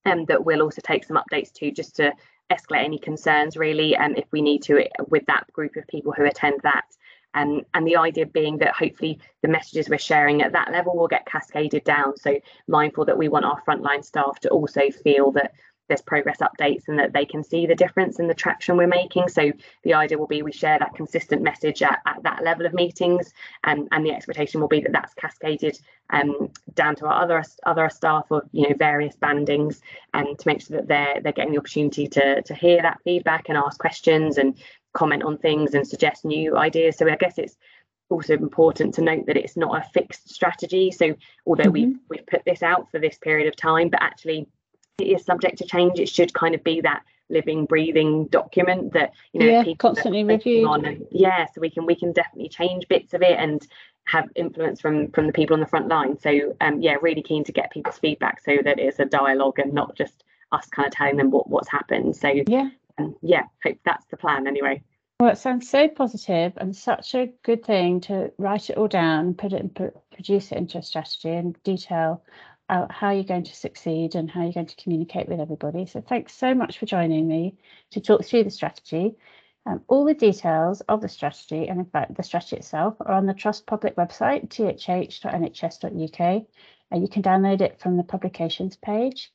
um, 0.05 0.25
that 0.25 0.43
we'll 0.43 0.61
also 0.61 0.81
take 0.83 1.05
some 1.05 1.17
updates 1.17 1.53
to 1.53 1.71
just 1.71 1.95
to 1.97 2.11
escalate 2.51 2.83
any 2.83 2.99
concerns 2.99 3.55
really 3.55 3.95
and 3.95 4.13
um, 4.13 4.17
if 4.17 4.25
we 4.31 4.41
need 4.41 4.61
to 4.61 4.85
with 5.07 5.25
that 5.27 5.51
group 5.53 5.75
of 5.77 5.87
people 5.87 6.11
who 6.11 6.25
attend 6.25 6.59
that 6.63 6.85
um, 7.33 7.61
and 7.73 7.87
the 7.87 7.97
idea 7.97 8.25
being 8.25 8.57
that 8.57 8.75
hopefully 8.75 9.19
the 9.41 9.47
messages 9.47 9.89
we're 9.89 9.97
sharing 9.97 10.41
at 10.41 10.53
that 10.53 10.71
level 10.71 10.95
will 10.95 11.07
get 11.07 11.25
cascaded 11.25 11.83
down. 11.83 12.17
So 12.17 12.39
mindful 12.67 13.05
that 13.05 13.17
we 13.17 13.29
want 13.29 13.45
our 13.45 13.61
frontline 13.67 14.03
staff 14.03 14.39
to 14.41 14.49
also 14.49 14.89
feel 14.89 15.31
that 15.33 15.53
there's 15.87 16.01
progress 16.01 16.37
updates 16.39 16.87
and 16.87 16.97
that 16.97 17.13
they 17.13 17.25
can 17.25 17.43
see 17.43 17.65
the 17.65 17.75
difference 17.75 18.19
in 18.19 18.27
the 18.27 18.33
traction 18.33 18.77
we're 18.77 18.87
making. 18.87 19.27
So 19.27 19.51
the 19.83 19.93
idea 19.93 20.17
will 20.17 20.27
be 20.27 20.41
we 20.41 20.51
share 20.51 20.79
that 20.79 20.95
consistent 20.95 21.41
message 21.41 21.81
at, 21.81 21.99
at 22.05 22.23
that 22.23 22.43
level 22.43 22.65
of 22.65 22.73
meetings 22.73 23.33
and 23.63 23.87
and 23.91 24.05
the 24.05 24.11
expectation 24.11 24.61
will 24.61 24.67
be 24.67 24.81
that 24.81 24.91
that's 24.91 25.13
cascaded 25.13 25.77
um, 26.09 26.49
down 26.73 26.95
to 26.95 27.05
our 27.05 27.21
other 27.21 27.43
other 27.65 27.89
staff 27.89 28.31
of 28.31 28.43
you 28.51 28.67
know 28.67 28.75
various 28.77 29.15
bandings 29.17 29.81
and 30.13 30.39
to 30.39 30.47
make 30.47 30.61
sure 30.61 30.77
that 30.77 30.87
they're 30.87 31.21
they're 31.21 31.33
getting 31.33 31.53
the 31.53 31.59
opportunity 31.59 32.07
to 32.07 32.41
to 32.43 32.55
hear 32.55 32.81
that 32.81 33.01
feedback 33.03 33.49
and 33.49 33.57
ask 33.57 33.77
questions 33.77 34.37
and 34.37 34.57
comment 34.93 35.23
on 35.23 35.37
things 35.37 35.73
and 35.73 35.87
suggest 35.87 36.25
new 36.25 36.57
ideas. 36.57 36.97
So 36.97 37.09
I 37.09 37.15
guess 37.15 37.37
it's 37.37 37.57
also 38.09 38.33
important 38.33 38.93
to 38.95 39.01
note 39.01 39.25
that 39.25 39.37
it's 39.37 39.57
not 39.57 39.77
a 39.77 39.89
fixed 39.89 40.29
strategy. 40.29 40.91
So 40.91 41.15
although 41.45 41.63
mm-hmm. 41.63 41.71
we've 41.71 41.99
we've 42.09 42.27
put 42.27 42.43
this 42.45 42.63
out 42.63 42.89
for 42.91 42.99
this 42.99 43.17
period 43.17 43.47
of 43.47 43.55
time, 43.55 43.89
but 43.89 44.01
actually 44.01 44.47
it 44.99 45.05
is 45.05 45.25
subject 45.25 45.57
to 45.57 45.65
change. 45.65 45.99
It 45.99 46.09
should 46.09 46.33
kind 46.33 46.55
of 46.55 46.63
be 46.63 46.81
that 46.81 47.03
living, 47.29 47.65
breathing 47.65 48.27
document 48.27 48.93
that 48.93 49.13
you 49.33 49.39
know 49.39 49.61
yeah, 49.61 49.73
constantly 49.77 50.23
reviewed. 50.23 50.67
On 50.67 50.85
and, 50.85 51.05
yeah, 51.11 51.45
so 51.45 51.61
we 51.61 51.69
can 51.69 51.85
we 51.85 51.95
can 51.95 52.13
definitely 52.13 52.49
change 52.49 52.87
bits 52.87 53.13
of 53.13 53.21
it 53.21 53.37
and 53.39 53.65
have 54.05 54.29
influence 54.35 54.81
from 54.81 55.09
from 55.11 55.27
the 55.27 55.33
people 55.33 55.53
on 55.55 55.59
the 55.59 55.67
front 55.67 55.87
line. 55.87 56.17
So 56.19 56.55
um, 56.61 56.81
yeah, 56.81 56.95
really 57.01 57.23
keen 57.23 57.43
to 57.45 57.51
get 57.51 57.71
people's 57.71 57.97
feedback 57.97 58.41
so 58.41 58.57
that 58.63 58.79
it's 58.79 58.99
a 58.99 59.05
dialogue 59.05 59.59
and 59.59 59.73
not 59.73 59.95
just 59.95 60.23
us 60.51 60.67
kind 60.67 60.85
of 60.85 60.93
telling 60.93 61.17
them 61.17 61.31
what, 61.31 61.49
what's 61.49 61.69
happened. 61.69 62.15
So 62.15 62.31
yeah, 62.47 62.69
um, 62.97 63.15
yeah, 63.21 63.43
hope 63.63 63.77
that's 63.85 64.05
the 64.07 64.17
plan 64.17 64.47
anyway. 64.47 64.83
Well, 65.19 65.31
it 65.31 65.37
sounds 65.37 65.69
so 65.69 65.87
positive 65.87 66.53
and 66.57 66.75
such 66.75 67.15
a 67.15 67.31
good 67.43 67.63
thing 67.65 68.01
to 68.01 68.31
write 68.37 68.69
it 68.69 68.77
all 68.77 68.87
down, 68.87 69.35
put 69.35 69.53
it 69.53 69.61
and 69.61 69.73
put, 69.73 69.93
produce 70.11 70.51
it 70.51 70.57
into 70.57 70.79
a 70.79 70.83
strategy 70.83 71.29
and 71.29 71.61
detail 71.63 72.23
uh, 72.69 72.87
how 72.89 73.11
you're 73.11 73.23
going 73.23 73.43
to 73.43 73.55
succeed 73.55 74.15
and 74.15 74.29
how 74.29 74.41
you're 74.43 74.53
going 74.53 74.65
to 74.65 74.75
communicate 74.75 75.27
with 75.27 75.39
everybody. 75.39 75.85
So 75.85 76.01
thanks 76.01 76.33
so 76.33 76.53
much 76.53 76.77
for 76.77 76.85
joining 76.85 77.27
me 77.27 77.55
to 77.91 78.01
talk 78.01 78.25
through 78.25 78.45
the 78.45 78.49
strategy. 78.49 79.15
Um, 79.65 79.81
all 79.87 80.03
the 80.05 80.13
details 80.13 80.81
of 80.81 81.01
the 81.01 81.07
strategy 81.07 81.67
and 81.67 81.79
in 81.79 81.85
fact 81.85 82.15
the 82.15 82.23
strategy 82.23 82.57
itself 82.57 82.95
are 82.99 83.13
on 83.13 83.25
the 83.25 83.33
Trust 83.33 83.65
Public 83.65 83.95
website, 83.95 84.49
thh.nhs.uk, 84.49 86.45
and 86.91 87.01
you 87.01 87.07
can 87.07 87.23
download 87.23 87.61
it 87.61 87.79
from 87.79 87.97
the 87.97 88.03
publications 88.03 88.75
page. 88.75 89.31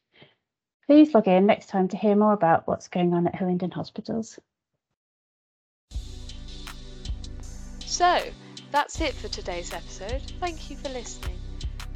Please 0.89 1.13
log 1.13 1.29
in 1.29 1.45
next 1.45 1.67
time 1.67 1.87
to 1.89 1.99
hear 1.99 2.17
more 2.17 2.33
about 2.33 2.67
what's 2.67 2.89
going 2.89 3.13
on 3.13 3.27
at 3.27 3.35
Hillingdon 3.35 3.71
Hospitals. 3.71 4.39
So, 7.81 8.23
that's 8.71 8.99
it 9.03 9.13
for 9.13 9.29
today's 9.29 9.75
episode. 9.75 10.23
Thank 10.41 10.71
you 10.71 10.79
for 10.79 10.89
listening. 10.89 11.37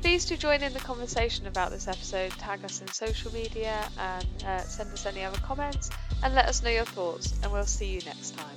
Please 0.02 0.26
do 0.26 0.36
join 0.36 0.62
in 0.62 0.74
the 0.74 0.80
conversation 0.80 1.46
about 1.46 1.70
this 1.70 1.88
episode, 1.88 2.32
tag 2.32 2.66
us 2.66 2.82
in 2.82 2.88
social 2.88 3.32
media, 3.32 3.88
and 3.98 4.44
uh, 4.46 4.58
send 4.58 4.92
us 4.92 5.06
any 5.06 5.24
other 5.24 5.38
comments, 5.38 5.88
and 6.22 6.34
let 6.34 6.46
us 6.46 6.62
know 6.62 6.70
your 6.70 6.84
thoughts, 6.84 7.32
and 7.42 7.50
we'll 7.50 7.64
see 7.64 7.94
you 7.94 8.00
next 8.04 8.36
time. 8.36 8.56